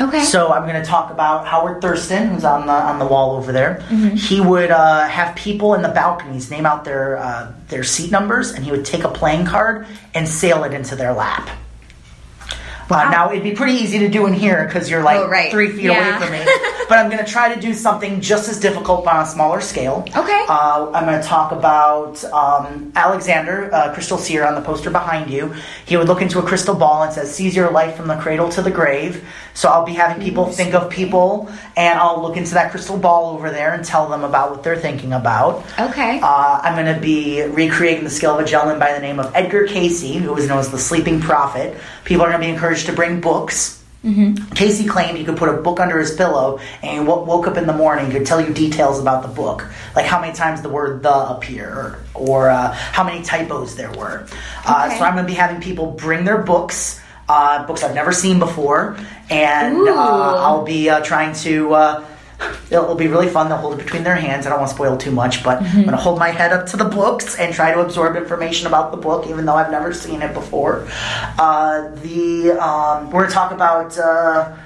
Okay. 0.00 0.24
So 0.24 0.52
I'm 0.52 0.68
going 0.68 0.80
to 0.80 0.86
talk 0.86 1.10
about 1.10 1.46
Howard 1.46 1.80
Thurston, 1.80 2.28
who's 2.28 2.44
on 2.44 2.66
the 2.66 2.72
on 2.72 2.98
the 2.98 3.06
wall 3.06 3.36
over 3.36 3.50
there. 3.50 3.82
Mm-hmm. 3.88 4.16
He 4.16 4.40
would 4.40 4.70
uh, 4.70 5.08
have 5.08 5.34
people 5.36 5.74
in 5.74 5.82
the 5.82 5.88
balconies 5.88 6.50
name 6.50 6.66
out 6.66 6.84
their 6.84 7.16
uh, 7.16 7.52
their 7.68 7.82
seat 7.82 8.10
numbers, 8.10 8.50
and 8.50 8.64
he 8.64 8.70
would 8.70 8.84
take 8.84 9.04
a 9.04 9.08
playing 9.08 9.46
card 9.46 9.86
and 10.12 10.28
sail 10.28 10.64
it 10.64 10.74
into 10.74 10.96
their 10.96 11.14
lap. 11.14 11.48
Uh, 12.90 13.10
now 13.10 13.30
it'd 13.30 13.42
be 13.42 13.52
pretty 13.52 13.74
easy 13.74 13.98
to 14.00 14.08
do 14.08 14.26
in 14.26 14.32
here 14.32 14.64
because 14.66 14.88
you're 14.88 15.02
like 15.02 15.18
Oh, 15.18 15.28
right. 15.28 15.50
three 15.50 15.72
feet 15.72 15.84
Yeah. 15.84 16.18
away 16.18 16.26
from 16.26 16.32
me. 16.32 16.44
but 16.88 16.98
I'm 16.98 17.10
going 17.10 17.24
to 17.24 17.30
try 17.30 17.52
to 17.54 17.60
do 17.60 17.74
something 17.74 18.20
just 18.20 18.48
as 18.48 18.58
difficult 18.60 19.04
but 19.04 19.16
on 19.16 19.22
a 19.22 19.26
smaller 19.26 19.60
scale. 19.60 20.04
Okay. 20.16 20.44
Uh, 20.48 20.90
I'm 20.92 21.04
going 21.04 21.20
to 21.20 21.26
talk 21.26 21.52
about 21.52 22.22
um, 22.24 22.92
Alexander, 22.94 23.72
uh, 23.72 23.92
Crystal 23.92 24.18
Seer 24.18 24.44
on 24.44 24.54
the 24.54 24.60
poster 24.60 24.90
behind 24.90 25.30
you. 25.30 25.54
He 25.84 25.96
would 25.96 26.08
look 26.08 26.22
into 26.22 26.38
a 26.38 26.42
crystal 26.42 26.74
ball 26.74 27.02
and 27.02 27.12
says, 27.12 27.34
"Sees 27.34 27.56
your 27.56 27.70
life 27.70 27.96
from 27.96 28.08
the 28.08 28.16
cradle 28.16 28.48
to 28.50 28.62
the 28.62 28.70
grave." 28.70 29.24
So 29.54 29.70
I'll 29.70 29.86
be 29.86 29.94
having 29.94 30.22
people 30.22 30.46
think 30.46 30.74
of 30.74 30.90
people, 30.90 31.50
and 31.76 31.98
I'll 31.98 32.20
look 32.20 32.36
into 32.36 32.54
that 32.54 32.70
crystal 32.70 32.98
ball 32.98 33.30
over 33.34 33.50
there 33.50 33.72
and 33.72 33.84
tell 33.84 34.08
them 34.08 34.22
about 34.22 34.50
what 34.50 34.62
they're 34.62 34.76
thinking 34.76 35.12
about. 35.12 35.64
Okay. 35.78 36.20
Uh, 36.22 36.60
I'm 36.62 36.74
going 36.74 36.94
to 36.94 37.00
be 37.00 37.42
recreating 37.42 38.04
the 38.04 38.10
skill 38.10 38.34
of 38.38 38.44
a 38.44 38.44
gentleman 38.44 38.78
by 38.78 38.92
the 38.92 39.00
name 39.00 39.18
of 39.18 39.34
Edgar 39.34 39.66
Cayce, 39.66 40.14
who 40.16 40.36
is 40.36 40.48
known 40.48 40.58
as 40.58 40.70
the 40.70 40.78
Sleeping 40.78 41.20
Prophet. 41.20 41.76
People 42.04 42.24
are 42.24 42.28
going 42.28 42.40
to 42.40 42.46
be 42.46 42.52
encouraged 42.52 42.86
to 42.86 42.92
bring 42.92 43.20
books. 43.20 43.75
Cayce 44.54 44.88
claimed 44.88 45.18
he 45.18 45.24
could 45.24 45.36
put 45.36 45.48
a 45.48 45.54
book 45.60 45.80
under 45.80 45.98
his 45.98 46.14
pillow 46.14 46.60
and 46.82 47.08
wo- 47.08 47.24
woke 47.24 47.48
up 47.48 47.56
in 47.56 47.66
the 47.66 47.72
morning 47.72 48.10
could 48.10 48.24
tell 48.24 48.40
you 48.40 48.52
details 48.54 49.00
about 49.00 49.22
the 49.22 49.28
book, 49.28 49.66
like 49.96 50.06
how 50.06 50.20
many 50.20 50.32
times 50.32 50.62
the 50.62 50.68
word 50.68 51.02
"the" 51.02 51.12
appear 51.14 51.98
or 52.14 52.48
uh, 52.48 52.72
how 52.72 53.02
many 53.02 53.22
typos 53.22 53.74
there 53.74 53.90
were. 53.92 54.26
Uh, 54.64 54.84
Okay. 54.86 54.98
so 54.98 55.04
I'm 55.04 55.14
going 55.14 55.26
to 55.26 55.32
be 55.32 55.34
having 55.36 55.60
people 55.60 55.90
bring 55.92 56.24
their 56.24 56.38
books, 56.38 57.00
uh, 57.28 57.66
books 57.66 57.82
I've 57.82 57.94
never 57.96 58.12
seen 58.12 58.38
before, 58.38 58.96
and 59.28 59.76
uh, 59.88 59.92
I'll 60.46 60.64
be 60.64 60.88
uh, 60.88 61.00
trying 61.00 61.34
to. 61.42 61.74
It'll 62.70 62.94
be 62.96 63.06
really 63.06 63.28
fun. 63.28 63.48
They'll 63.48 63.58
hold 63.58 63.78
it 63.78 63.84
between 63.84 64.02
their 64.02 64.16
hands. 64.16 64.46
I 64.46 64.50
don't 64.50 64.58
want 64.58 64.70
to 64.70 64.74
spoil 64.74 64.96
too 64.96 65.12
much, 65.12 65.44
but 65.44 65.62
I'm 65.62 65.72
going 65.82 65.90
to 65.90 65.96
hold 65.96 66.18
my 66.18 66.30
head 66.30 66.52
up 66.52 66.66
to 66.68 66.76
the 66.76 66.84
books 66.84 67.38
and 67.38 67.54
try 67.54 67.72
to 67.72 67.80
absorb 67.80 68.16
information 68.16 68.66
about 68.66 68.90
the 68.90 68.96
book, 68.96 69.26
even 69.28 69.46
though 69.46 69.54
I've 69.54 69.70
never 69.70 69.92
seen 69.94 70.20
it 70.20 70.34
before. 70.34 70.86
Uh, 71.38 71.88
the 72.02 72.52
um, 72.52 73.06
we're 73.10 73.20
going 73.20 73.28
to 73.28 73.34
talk 73.34 73.52
about 73.52 73.96
uh, 73.98 74.56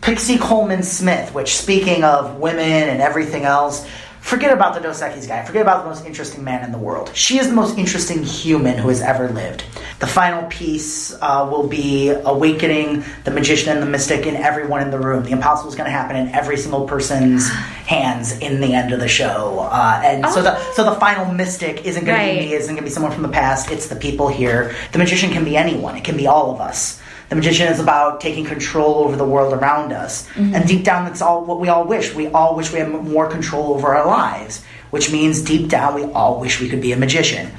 Pixie 0.00 0.38
Colman 0.38 0.82
Smith, 0.82 1.32
which, 1.34 1.56
speaking 1.56 2.04
of 2.04 2.38
women 2.38 2.88
and 2.88 3.00
everything 3.00 3.44
else, 3.44 3.86
forget 4.22 4.52
about 4.52 4.72
the 4.74 4.80
Dos 4.80 5.02
Equis 5.02 5.26
guy. 5.28 5.44
Forget 5.44 5.62
about 5.62 5.82
the 5.82 5.90
most 5.90 6.06
interesting 6.06 6.42
man 6.42 6.64
in 6.64 6.72
the 6.72 6.78
world. 6.78 7.10
She 7.14 7.38
is 7.38 7.48
the 7.48 7.54
most 7.54 7.76
interesting 7.76 8.22
human 8.22 8.78
who 8.78 8.88
has 8.88 9.02
ever 9.02 9.28
lived. 9.28 9.64
The 9.98 10.06
final 10.06 10.48
piece 10.48 11.12
uh, 11.20 11.46
will 11.50 11.66
be 11.68 12.08
awakening 12.10 13.04
the 13.24 13.30
magician 13.30 13.70
and 13.72 13.82
the 13.82 13.86
mystic 13.86 14.26
in 14.26 14.34
everyone 14.36 14.80
in 14.80 14.90
the 14.90 14.98
room. 14.98 15.22
The 15.24 15.30
impossible 15.32 15.68
is 15.70 15.76
going 15.76 15.86
to 15.86 15.92
happen 15.92 16.16
in 16.16 16.28
every 16.28 16.56
single 16.56 16.86
person's 16.86 17.48
hands 17.86 18.38
in 18.38 18.60
the 18.60 18.72
end 18.74 18.92
of 18.92 19.00
the 19.00 19.08
show. 19.08 19.60
Uh, 19.70 20.00
and 20.04 20.24
so 20.32 20.40
the 20.42 20.56
so 20.72 20.84
the 20.84 20.94
final 20.98 21.32
mystic 21.32 21.84
isn't 21.84 22.04
going 22.04 22.16
Right. 22.16 22.32
to 22.34 22.38
be 22.40 22.46
me. 22.46 22.52
Isn't 22.54 22.74
going 22.74 22.84
to 22.84 22.88
be 22.88 22.90
someone 22.90 23.12
from 23.12 23.22
the 23.22 23.28
past. 23.28 23.70
It's 23.70 23.88
the 23.88 23.96
people 23.96 24.28
here. 24.28 24.74
The 24.92 24.98
magician 24.98 25.30
can 25.30 25.44
be 25.44 25.56
anyone. 25.56 25.96
It 25.96 26.04
can 26.04 26.16
be 26.16 26.26
all 26.26 26.50
of 26.54 26.60
us. 26.60 27.00
The 27.32 27.36
magician 27.36 27.68
is 27.68 27.80
about 27.80 28.20
taking 28.20 28.44
control 28.44 28.96
over 28.96 29.16
the 29.16 29.24
world 29.24 29.54
around 29.54 29.90
us. 29.90 30.28
And 30.36 30.68
deep 30.68 30.84
down, 30.84 31.06
that's 31.06 31.22
all 31.22 31.42
what 31.46 31.60
we 31.60 31.70
all 31.70 31.82
wish. 31.82 32.12
We 32.14 32.26
all 32.26 32.54
wish 32.54 32.70
we 32.70 32.78
had 32.78 32.90
more 32.90 33.26
control 33.26 33.72
over 33.72 33.94
our 33.94 34.06
lives, 34.06 34.62
which 34.90 35.10
means 35.10 35.40
deep 35.40 35.70
down, 35.70 35.94
we 35.94 36.04
all 36.12 36.38
wish 36.38 36.60
we 36.60 36.68
could 36.68 36.82
be 36.82 36.92
a 36.92 36.96
magician. 36.98 37.50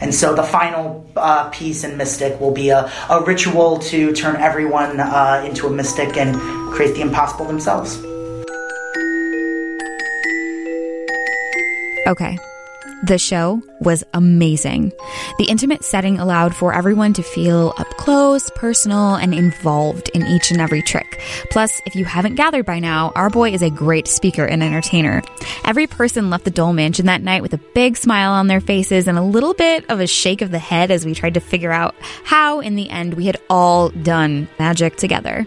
And 0.00 0.12
so 0.12 0.34
the 0.34 0.42
final 0.42 1.08
uh, 1.14 1.48
piece 1.50 1.84
in 1.84 1.96
Mystic 1.96 2.40
will 2.40 2.50
be 2.50 2.70
a, 2.70 2.90
a 3.08 3.22
ritual 3.22 3.78
to 3.78 4.12
turn 4.14 4.34
everyone 4.34 4.98
uh, 4.98 5.44
into 5.46 5.68
a 5.68 5.70
mystic 5.70 6.16
and 6.16 6.34
create 6.72 6.96
the 6.96 7.02
impossible 7.02 7.44
themselves. 7.44 7.98
Okay. 12.08 12.36
The 13.04 13.18
show 13.18 13.62
was 13.80 14.04
amazing. 14.12 14.92
The 15.38 15.46
intimate 15.46 15.84
setting 15.84 16.18
allowed 16.18 16.54
for 16.54 16.74
everyone 16.74 17.14
to 17.14 17.22
feel 17.22 17.72
up 17.78 17.88
close, 17.96 18.50
personal, 18.50 19.14
and 19.14 19.32
involved 19.32 20.10
in 20.12 20.26
each 20.26 20.50
and 20.50 20.60
every 20.60 20.82
trick. 20.82 21.18
Plus, 21.50 21.80
if 21.86 21.94
you 21.94 22.04
haven't 22.04 22.34
gathered 22.34 22.66
by 22.66 22.78
now, 22.78 23.10
our 23.14 23.30
boy 23.30 23.52
is 23.52 23.62
a 23.62 23.70
great 23.70 24.06
speaker 24.06 24.44
and 24.44 24.62
entertainer. 24.62 25.22
Every 25.64 25.86
person 25.86 26.28
left 26.28 26.44
the 26.44 26.50
Dole 26.50 26.74
Mansion 26.74 27.06
that 27.06 27.22
night 27.22 27.40
with 27.40 27.54
a 27.54 27.60
big 27.74 27.96
smile 27.96 28.32
on 28.32 28.48
their 28.48 28.60
faces 28.60 29.08
and 29.08 29.16
a 29.16 29.22
little 29.22 29.54
bit 29.54 29.88
of 29.88 30.00
a 30.00 30.06
shake 30.06 30.42
of 30.42 30.50
the 30.50 30.58
head 30.58 30.90
as 30.90 31.06
we 31.06 31.14
tried 31.14 31.34
to 31.34 31.40
figure 31.40 31.72
out 31.72 31.94
how, 32.24 32.60
in 32.60 32.74
the 32.76 32.90
end, 32.90 33.14
we 33.14 33.24
had 33.24 33.40
all 33.48 33.88
done 33.88 34.46
magic 34.58 34.96
together. 34.96 35.46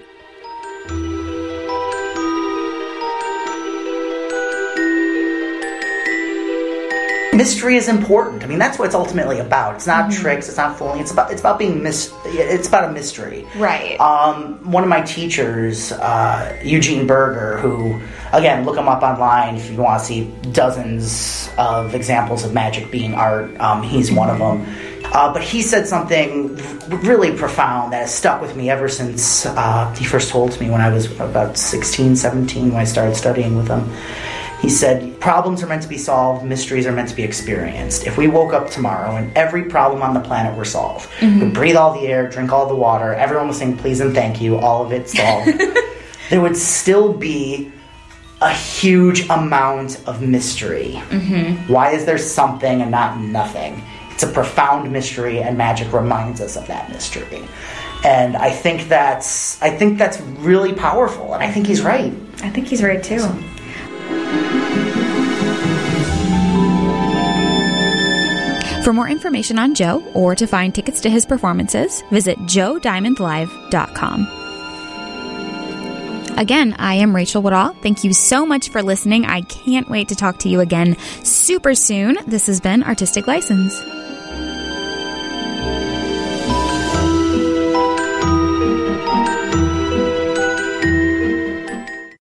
Mystery 7.35 7.77
is 7.77 7.87
important. 7.87 8.43
I 8.43 8.47
mean, 8.47 8.59
that's 8.59 8.77
what 8.77 8.85
it's 8.85 8.95
ultimately 8.95 9.39
about. 9.39 9.75
It's 9.75 9.87
not 9.87 10.11
tricks. 10.11 10.47
It's 10.47 10.57
not 10.57 10.77
fooling. 10.77 10.99
It's 10.99 11.11
about 11.11 11.31
it's 11.31 11.41
about 11.41 11.57
being 11.57 11.81
mis- 11.81 12.13
It's 12.25 12.67
about 12.67 12.89
a 12.89 12.91
mystery. 12.91 13.47
Right. 13.55 13.99
Um, 13.99 14.71
one 14.71 14.83
of 14.83 14.89
my 14.89 15.01
teachers, 15.01 15.91
uh, 15.93 16.59
Eugene 16.63 17.07
Burger, 17.07 17.57
who 17.57 17.99
again 18.33 18.65
look 18.65 18.77
him 18.77 18.87
up 18.87 19.01
online 19.01 19.55
if 19.55 19.69
you 19.71 19.77
want 19.77 19.99
to 19.99 20.05
see 20.05 20.31
dozens 20.51 21.49
of 21.57 21.95
examples 21.95 22.45
of 22.45 22.53
magic 22.53 22.91
being 22.91 23.15
art. 23.15 23.59
Um, 23.59 23.81
he's 23.81 24.11
one 24.11 24.29
of 24.29 24.39
them. 24.39 24.65
Uh, 25.05 25.31
but 25.31 25.43
he 25.43 25.61
said 25.61 25.87
something 25.87 26.55
really 27.03 27.35
profound 27.37 27.93
that 27.93 27.99
has 27.99 28.13
stuck 28.13 28.41
with 28.41 28.55
me 28.55 28.69
ever 28.69 28.87
since 28.87 29.45
uh, 29.45 29.93
he 29.95 30.05
first 30.05 30.29
told 30.29 30.59
me 30.59 30.69
when 30.69 30.81
I 30.81 30.91
was 30.91 31.11
about 31.19 31.57
16, 31.57 32.15
17 32.15 32.69
when 32.69 32.75
I 32.75 32.83
started 32.83 33.15
studying 33.15 33.55
with 33.55 33.67
him. 33.67 33.91
He 34.63 34.69
said, 34.69 35.19
Problems 35.19 35.61
are 35.61 35.67
meant 35.67 35.83
to 35.83 35.89
be 35.89 35.97
solved, 35.97 36.45
mysteries 36.45 36.87
are 36.87 36.93
meant 36.93 37.09
to 37.09 37.15
be 37.15 37.23
experienced. 37.23 38.07
If 38.07 38.17
we 38.17 38.27
woke 38.27 38.53
up 38.53 38.69
tomorrow 38.69 39.17
and 39.17 39.29
every 39.37 39.65
problem 39.65 40.01
on 40.01 40.13
the 40.13 40.21
planet 40.21 40.57
were 40.57 40.63
solved, 40.63 41.09
mm-hmm. 41.19 41.41
we 41.41 41.49
breathe 41.49 41.75
all 41.75 41.93
the 41.93 42.07
air, 42.07 42.29
drink 42.29 42.53
all 42.53 42.65
the 42.65 42.75
water, 42.75 43.13
everyone 43.13 43.49
was 43.49 43.57
saying 43.57 43.75
please 43.75 43.99
and 43.99 44.15
thank 44.15 44.39
you, 44.39 44.55
all 44.57 44.85
of 44.85 44.93
it 44.93 45.09
solved, 45.09 45.51
there 46.29 46.39
would 46.39 46.55
still 46.55 47.11
be 47.11 47.73
a 48.41 48.53
huge 48.53 49.27
amount 49.27 50.01
of 50.07 50.21
mystery. 50.21 50.93
Mm-hmm. 51.09 51.71
Why 51.71 51.91
is 51.91 52.05
there 52.05 52.17
something 52.17 52.81
and 52.81 52.89
not 52.89 53.19
nothing? 53.19 53.83
It's 54.11 54.23
a 54.23 54.31
profound 54.31 54.89
mystery, 54.93 55.41
and 55.41 55.57
magic 55.57 55.91
reminds 55.91 56.39
us 56.39 56.55
of 56.55 56.67
that 56.67 56.89
mystery. 56.89 57.43
And 58.05 58.37
I 58.37 58.51
think 58.51 58.87
that's 58.87 59.61
I 59.61 59.71
think 59.71 59.97
that's 59.97 60.21
really 60.21 60.71
powerful, 60.71 61.33
and 61.33 61.43
I 61.43 61.51
think 61.51 61.67
he's 61.67 61.81
right. 61.81 62.13
I 62.41 62.49
think 62.49 62.67
he's 62.67 62.81
right 62.81 63.03
too. 63.03 63.27
For 68.83 68.91
more 68.91 69.07
information 69.07 69.59
on 69.59 69.75
Joe 69.75 70.03
or 70.13 70.35
to 70.35 70.45
find 70.45 70.75
tickets 70.75 70.99
to 71.01 71.09
his 71.09 71.25
performances, 71.25 72.03
visit 72.11 72.37
joediamondlive.com. 72.39 74.27
Again, 76.37 76.75
I 76.77 76.95
am 76.95 77.15
Rachel 77.15 77.41
Woodall. 77.41 77.73
Thank 77.81 78.03
you 78.03 78.11
so 78.11 78.45
much 78.45 78.69
for 78.69 78.83
listening. 78.83 79.25
I 79.25 79.41
can't 79.41 79.89
wait 79.89 80.09
to 80.09 80.15
talk 80.15 80.39
to 80.39 80.49
you 80.49 80.59
again 80.59 80.97
super 81.23 81.75
soon. 81.75 82.17
This 82.27 82.47
has 82.47 82.59
been 82.59 82.83
Artistic 82.83 83.25
License. 83.25 83.81